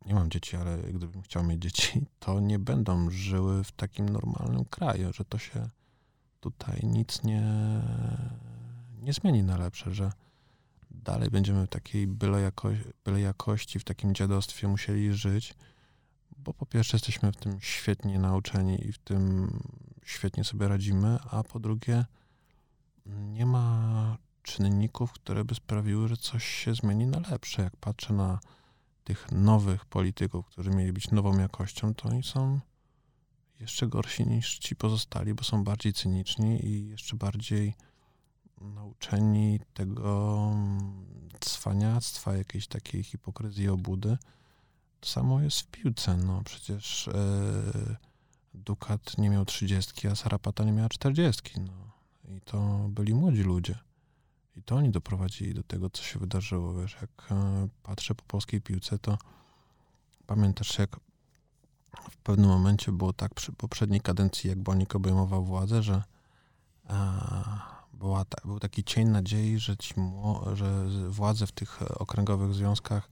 [0.06, 4.66] nie mam dzieci, ale gdybym chciał mieć dzieci, to nie będą żyły w takim normalnym
[4.66, 5.70] kraju, że to się
[6.40, 7.44] tutaj nic nie,
[9.02, 10.12] nie zmieni na lepsze, że
[10.92, 12.70] dalej będziemy takiej byle, jako,
[13.06, 15.54] byle jakości, w takim dziadostwie musieli żyć,
[16.38, 19.52] bo po pierwsze jesteśmy w tym świetnie nauczeni i w tym
[20.06, 22.06] świetnie sobie radzimy, a po drugie
[23.06, 27.62] nie ma czynników, które by sprawiły, że coś się zmieni na lepsze.
[27.62, 28.40] Jak patrzę na
[29.04, 32.60] tych nowych polityków, którzy mieli być nową jakością, to oni są
[33.60, 37.74] jeszcze gorsi niż ci pozostali, bo są bardziej cyniczni i jeszcze bardziej
[38.62, 41.04] nauczeni tego mm,
[41.40, 44.18] cwaniactwa, jakiejś takiej hipokryzji obudy.
[45.00, 46.18] To samo jest w piłce.
[46.18, 47.14] No przecież e,
[48.54, 51.62] Dukat nie miał trzydziestki, a Sarapata nie miała czterdziestki.
[51.62, 51.90] No.
[52.36, 53.80] I to byli młodzi ludzie.
[54.56, 56.74] I to oni doprowadzili do tego, co się wydarzyło.
[56.74, 59.18] Wiesz, jak e, patrzę po polskiej piłce, to
[60.28, 61.00] pamiętasz, jak
[62.12, 66.04] w pewnym momencie było tak przy poprzedniej kadencji, jak Bonik obejmował władzę, że
[66.90, 69.94] e, była ta, był taki cień nadziei, że, ci,
[70.54, 73.10] że władze w tych okręgowych związkach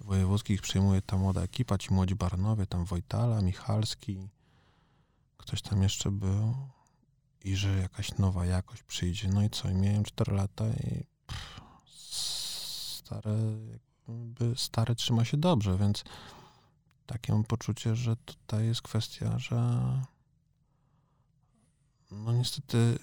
[0.00, 4.28] wojewódzkich przejmuje ta młoda ekipa, ci młodzi baronowie, tam Wojtala, Michalski,
[5.36, 6.54] ktoś tam jeszcze był.
[7.44, 9.28] i że jakaś nowa jakość przyjdzie.
[9.28, 9.70] No i co?
[9.70, 11.60] I miałem 4 lata i pff,
[12.98, 13.36] stare,
[14.08, 16.04] jakby stare trzyma się dobrze, więc
[17.06, 19.56] takie mam poczucie, że tutaj jest kwestia, że
[22.10, 22.98] no niestety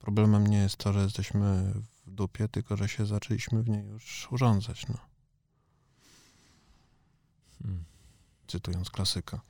[0.00, 1.72] problemem nie jest to, że jesteśmy
[2.06, 4.88] w dupie, tylko że się zaczęliśmy w niej już urządzać.
[4.88, 4.98] No.
[7.62, 7.84] Hmm.
[8.46, 9.40] Cytując klasyka.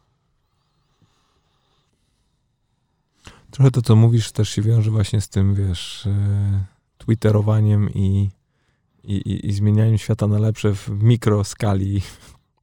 [3.50, 6.64] Trochę to, co mówisz, też się wiąże właśnie z tym, wiesz, e,
[6.98, 8.30] twitterowaniem i,
[9.04, 12.02] i, i, zmienianiem świata na lepsze w mikroskali.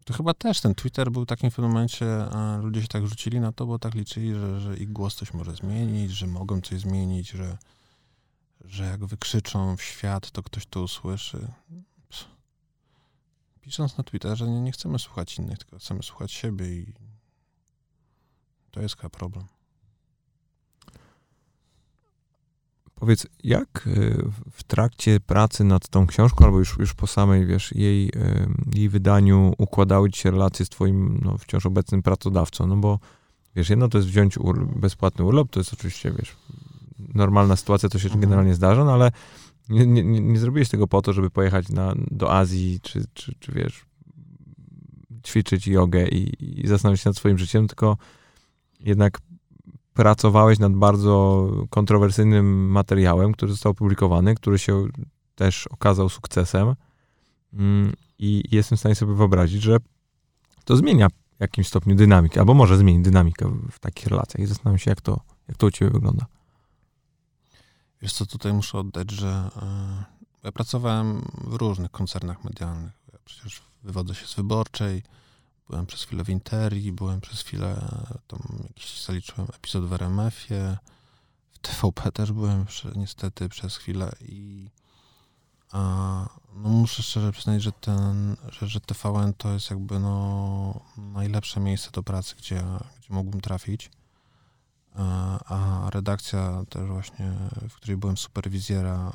[0.05, 3.39] To chyba też ten Twitter był takim w pewnym momencie, a ludzie się tak rzucili
[3.39, 6.79] na to, bo tak liczyli, że, że ich głos coś może zmienić, że mogą coś
[6.79, 7.57] zmienić, że,
[8.67, 11.47] że jak wykrzyczą w świat, to ktoś to usłyszy.
[13.61, 16.93] Pisząc na Twitterze, nie, nie chcemy słuchać innych, tylko chcemy słuchać siebie i
[18.71, 19.45] to jest chyba problem.
[22.95, 27.71] Powiedz, jak y, w trakcie pracy nad tą książką, albo już, już po samej, wiesz,
[27.75, 28.11] jej,
[28.73, 32.67] jej wydaniu układały ci się relacje z twoim no, wciąż obecnym pracodawcą?
[32.67, 32.99] No bo,
[33.55, 34.35] wiesz, jedno to jest wziąć
[34.75, 36.35] bezpłatny urlop, to jest oczywiście, wiesz,
[37.13, 38.21] normalna sytuacja, to się mhm.
[38.21, 39.11] generalnie zdarza, no ale
[39.69, 43.51] nie, nie, nie zrobiłeś tego po to, żeby pojechać na, do Azji, czy, czy, czy
[43.51, 43.85] wiesz,
[45.25, 47.97] ćwiczyć jogę i, i zastanowić się nad swoim życiem, tylko
[48.79, 49.19] jednak
[49.93, 54.87] pracowałeś nad bardzo kontrowersyjnym materiałem, który został opublikowany, który się
[55.35, 56.75] też okazał sukcesem.
[57.53, 59.77] Mm, I jestem w stanie sobie wyobrazić, że
[60.65, 64.43] to zmienia w jakimś stopniu dynamikę, albo może zmienić dynamikę w takich relacjach.
[64.43, 66.25] I zastanawiam się, jak to, jak to u ciebie wygląda.
[68.01, 70.03] Wiesz co, tutaj muszę oddać, że yy,
[70.43, 72.93] ja pracowałem w różnych koncernach medialnych.
[73.13, 75.03] Ja przecież wywodzę się z wyborczej,
[75.69, 77.81] Byłem przez chwilę w Interii, byłem przez chwilę,
[78.27, 80.77] tam jakiś zaliczyłem epizod w RMF-ie,
[81.51, 84.69] w TVP też byłem niestety przez chwilę i
[85.71, 85.79] a,
[86.55, 91.91] no muszę szczerze przyznać, że ten, że, że TVN to jest jakby no najlepsze miejsce
[91.91, 92.63] do pracy, gdzie,
[92.99, 93.91] gdzie mógłbym trafić.
[94.97, 97.33] A, redakcja też właśnie,
[97.69, 99.11] w której byłem superwizjera,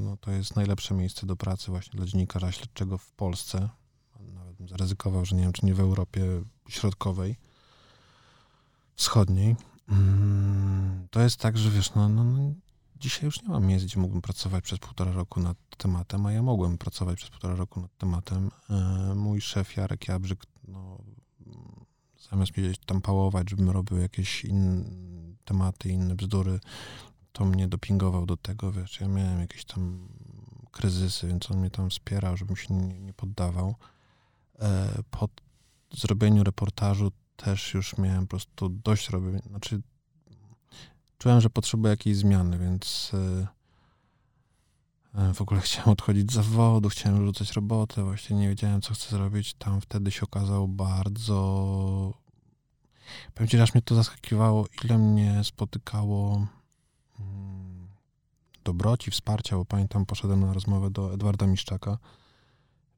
[0.00, 3.68] no to jest najlepsze miejsce do pracy właśnie dla dziennikarza śledczego w Polsce,
[4.62, 6.22] bym zaryzykował, że nie wiem, czy nie w Europie
[6.68, 7.36] Środkowej,
[8.94, 9.56] Wschodniej.
[9.88, 12.54] Mm, to jest tak, że wiesz, no, no, no,
[12.96, 16.42] dzisiaj już nie mam miejsc, gdzie mógłbym pracować przez półtora roku nad tematem, a ja
[16.42, 18.50] mogłem pracować przez półtora roku nad tematem.
[18.70, 20.98] E, mój szef Jarek Jabrzyk, no,
[22.32, 24.84] zamiast mnie tam pałować, żebym robił jakieś inne
[25.44, 26.60] tematy, inne bzdury,
[27.32, 30.08] to mnie dopingował do tego, wiesz, ja miałem jakieś tam
[30.70, 33.74] kryzysy, więc on mnie tam wspierał, żebym się nie, nie poddawał.
[34.58, 35.28] E, po
[35.94, 39.42] zrobieniu reportażu też już miałem po prostu dość robienia.
[39.48, 39.82] Znaczy,
[41.18, 43.46] czułem, że potrzebuję jakiejś zmiany, więc e,
[45.14, 49.10] e, w ogóle chciałem odchodzić z zawodu, chciałem rzucać robotę, właśnie nie wiedziałem, co chcę
[49.10, 49.54] zrobić.
[49.54, 52.21] Tam wtedy się okazało bardzo...
[53.34, 56.46] Powiem ci, że aż mnie to zaskakiwało, ile mnie spotykało
[57.20, 57.88] mm,
[58.64, 61.98] dobroci, wsparcia, bo pamiętam, poszedłem na rozmowę do Edwarda Miszczaka,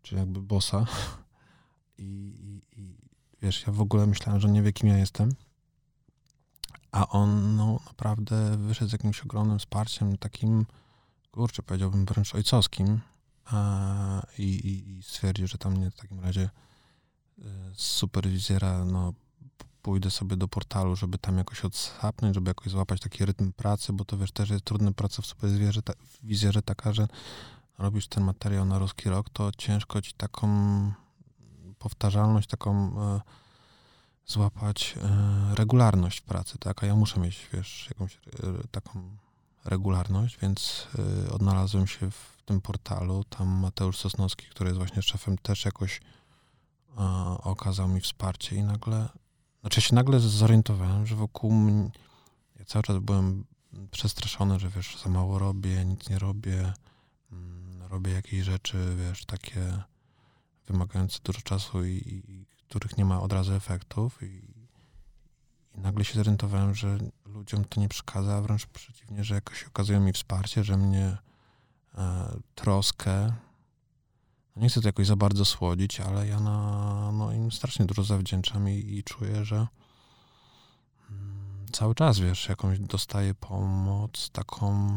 [0.03, 0.87] czyli jakby bossa
[1.99, 2.95] i, i, i
[3.43, 5.31] wiesz, ja w ogóle myślałem, że nie wie, kim ja jestem.
[6.93, 10.67] A on, no, naprawdę wyszedł z jakimś ogromnym wsparciem, takim,
[11.31, 13.01] kurczę, powiedziałbym wręcz ojcowskim.
[13.45, 16.51] A, i, i, stwierdził, że tam mnie w takim razie
[17.75, 19.13] z superwizjera, no,
[19.85, 24.05] pójdę sobie do portalu, żeby tam jakoś odsapnąć, żeby jakoś złapać taki rytm pracy, bo
[24.05, 27.09] to wiesz, też jest trudna praca w superwizjerze, ta, w wizjerze taka, że
[27.79, 30.47] robisz ten materiał na ruski rok, to ciężko ci taką
[31.79, 33.21] powtarzalność, taką e,
[34.27, 36.85] złapać e, regularność w pracy, tak?
[36.85, 38.19] A ja muszę mieć, wiesz, jakąś e,
[38.71, 39.17] taką
[39.65, 40.89] regularność, więc
[41.33, 43.25] odnalazłem się w tym portalu.
[43.25, 46.01] Tam Mateusz Sosnowski, który jest właśnie szefem, też jakoś
[47.39, 49.09] okazał mi wsparcie i nagle,
[49.65, 51.91] znaczy się nagle zorientowałem, że wokół mnie,
[52.59, 53.45] ja cały czas byłem
[53.91, 56.73] przestraszony, że wiesz, za mało robię, nic nie robię,
[57.33, 59.83] mm, robię jakieś rzeczy, wiesz, takie
[60.67, 66.15] wymagające dużo czasu i, i których nie ma od razu efektów i, i, nagle się
[66.15, 70.77] zorientowałem, że ludziom to nie przeszkadza, a wręcz przeciwnie, że jakoś okazują mi wsparcie, że
[70.77, 71.17] mnie
[71.95, 73.33] e, troskę.
[74.57, 78.69] Nie chcę to jakoś za bardzo słodzić, ale ja na, no, im strasznie dużo zawdzięczam
[78.69, 79.57] i, i czuję, że
[81.11, 84.91] mm, cały czas, wiesz, jakąś dostaję pomoc taką,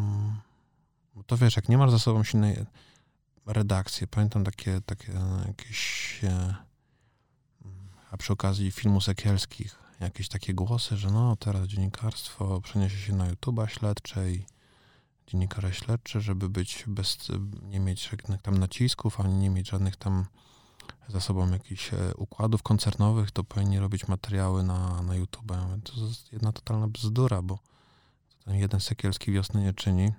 [1.25, 2.65] to wiesz, jak nie masz za sobą silnej
[3.45, 4.07] redakcje.
[4.07, 5.13] Pamiętam takie, takie
[5.47, 6.19] jakieś.
[6.23, 6.55] E,
[8.11, 13.31] a przy okazji filmu Sekielskich, jakieś takie głosy, że no teraz dziennikarstwo przeniesie się na
[13.31, 14.45] YouTube'a śledcze i
[15.27, 17.17] dziennikarze śledczy, żeby być bez,
[17.61, 20.25] nie mieć żadnych tam nacisków, ani nie mieć żadnych tam
[21.07, 25.47] za sobą jakichś e, układów koncernowych, to powinni robić materiały na, na YouTube.
[25.83, 27.59] To jest jedna totalna bzdura, bo
[28.45, 30.11] ten jeden Sekielski wiosny nie czyni.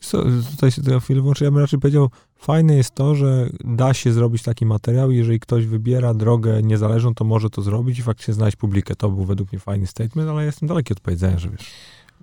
[0.00, 1.44] Co, tutaj się tego chwilę włączę.
[1.44, 5.40] Ja bym raczej powiedział, fajne jest to, że da się zrobić taki materiał i jeżeli
[5.40, 8.96] ktoś wybiera drogę niezależną, to może to zrobić i faktycznie znaleźć publikę.
[8.96, 11.70] To był według mnie fajny statement, ale jestem daleki od powiedzenia, że wiesz.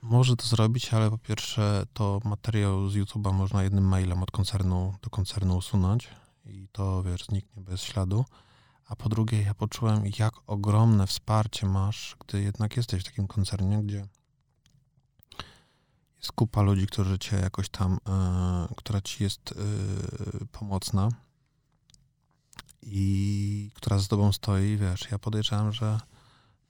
[0.01, 4.93] Może to zrobić, ale po pierwsze to materiał z YouTube'a można jednym mailem od koncernu
[5.01, 6.09] do koncernu usunąć
[6.45, 8.25] i to, wiesz, zniknie bez śladu.
[8.85, 13.83] A po drugie, ja poczułem, jak ogromne wsparcie masz, gdy jednak jesteś w takim koncernie,
[13.83, 14.07] gdzie
[16.17, 21.09] jest kupa ludzi, którzy cię jakoś tam, y, która ci jest y, pomocna
[22.81, 25.99] i która z tobą stoi, wiesz, ja podejrzewam, że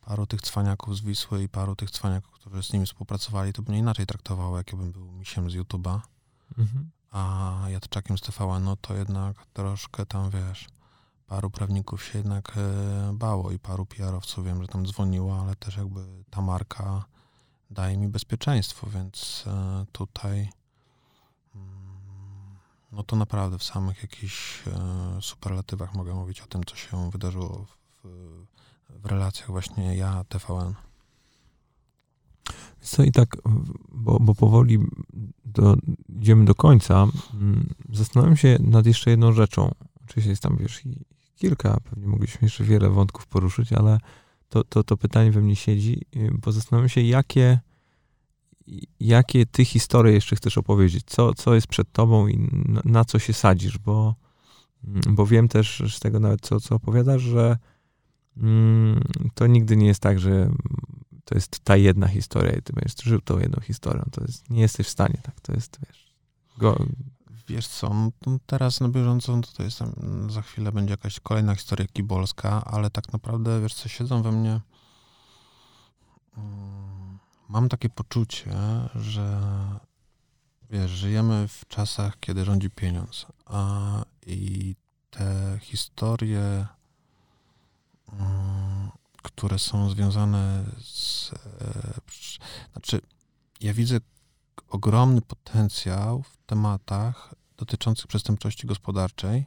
[0.02, 3.72] paru tych cwaniaków z Wisły i paru tych cwaniaków, którzy z nimi współpracowali, to by
[3.72, 6.00] mnie inaczej traktowało, jakbym był misiem z YouTube'a.
[6.58, 6.89] Mhm.
[7.12, 10.68] A Jadczakiem z TVN, no to jednak troszkę tam, wiesz,
[11.28, 15.78] paru prawników się jednak e, bało i paru PR-owców wiem, że tam dzwoniło, ale też
[15.78, 17.06] jakby ta marka
[17.70, 20.50] daje mi bezpieczeństwo, więc e, tutaj
[21.56, 22.58] mm,
[22.91, 24.72] no to naprawdę w samych jakichś e,
[25.22, 28.08] superlatywach mogę mówić o tym, co się wydarzyło w,
[28.90, 30.74] w relacjach właśnie ja, TVN.
[32.82, 33.38] Co i tak,
[33.92, 34.80] bo, bo powoli
[35.46, 35.76] do,
[36.10, 39.72] idziemy do końca, mm, zastanawiam się nad jeszcze jedną rzeczą.
[40.04, 40.82] Oczywiście jest tam, wiesz,
[41.36, 44.00] kilka, pewnie mogliśmy jeszcze wiele wątków poruszyć, ale
[44.50, 47.60] to, to, to pytanie we mnie siedzi, y, bo zastanawiam się, jakie,
[49.00, 53.20] jakie ty historie jeszcze chcesz opowiedzieć, co, co jest przed tobą i na, na co
[53.20, 54.16] się sadzisz, bo,
[54.84, 57.58] mm, bo wiem też z tego nawet, co, co opowiadasz, że
[59.34, 60.52] to nigdy nie jest tak, że
[61.26, 64.04] to jest ta jedna historia i ty będziesz żył tą jedną historią.
[64.12, 65.42] To jest, nie jesteś w stanie, tak?
[65.42, 66.14] To jest, wiesz,
[66.58, 66.86] go,
[67.50, 68.12] Wiesz co,
[68.46, 69.80] teraz na bieżąco no to jest,
[70.30, 74.62] za chwilę będzie jakaś kolejna historia kibolska, ale tak naprawdę, wiesz co, siedzą we mnie
[76.38, 77.20] mm,
[77.50, 78.52] mam takie poczucie,
[78.96, 79.42] że
[80.70, 84.76] wiesz, żyjemy w czasach, kiedy rządzi pieniądz, a i
[85.10, 86.68] te historie mm,
[89.24, 91.32] które są związane z.
[91.34, 91.38] E,
[92.72, 93.01] znaczy,
[93.62, 93.99] ja widzę
[94.70, 99.45] ogromny potencjał w tematach dotyczących przestępczości gospodarczej.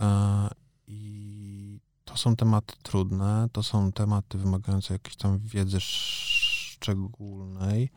[0.00, 0.48] E,
[0.86, 7.90] I to są tematy trudne, to są tematy wymagające jakiejś tam wiedzy szczególnej.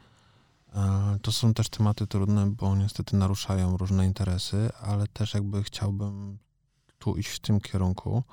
[0.74, 6.38] E, to są też tematy trudne, bo niestety naruszają różne interesy, ale też jakby chciałbym
[7.00, 8.24] tu iść w tym kierunku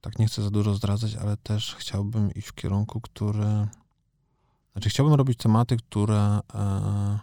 [0.00, 3.66] tak nie chcę za dużo zdradzać, ale też chciałbym iść w kierunku, który.
[4.72, 7.18] Znaczy, chciałbym robić tematy, które e,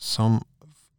[0.00, 0.40] są,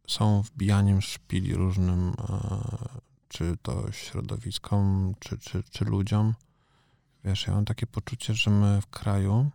[0.08, 2.98] są wbijaniem szpili różnym, e,
[3.28, 6.34] czy to środowiskom, czy, czy, czy ludziom.
[7.24, 9.50] Wiesz, ja mam takie poczucie, że my w kraju,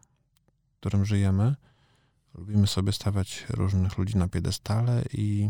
[0.75, 1.55] w którym żyjemy,
[2.33, 5.49] lubimy sobie stawiać różnych ludzi na piedestale i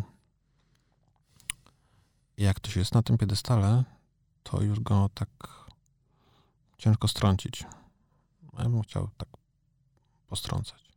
[2.38, 3.84] jak ktoś jest na tym piedestale,
[4.44, 5.30] to już go tak
[6.78, 7.66] ciężko strącić.
[8.60, 9.30] Ja bym chciał tak
[10.28, 10.88] postrącać.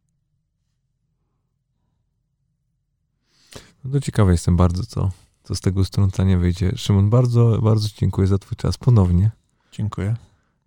[3.85, 5.11] No to ciekawe jestem bardzo, co,
[5.45, 6.73] co z tego strącania wyjdzie.
[6.77, 9.31] Szymon, bardzo, bardzo dziękuję za twój czas ponownie.
[9.73, 10.17] Dziękuję.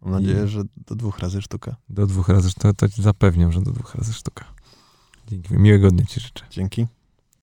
[0.01, 1.75] Mam nadzieję, I że do dwóch razy sztuka.
[1.89, 4.45] Do dwóch razy sztuka, to ci zapewniam, że do dwóch razy sztuka.
[5.27, 5.53] Dzięki.
[5.53, 6.45] Miłego dnia ci życzę.
[6.49, 6.87] Dzięki.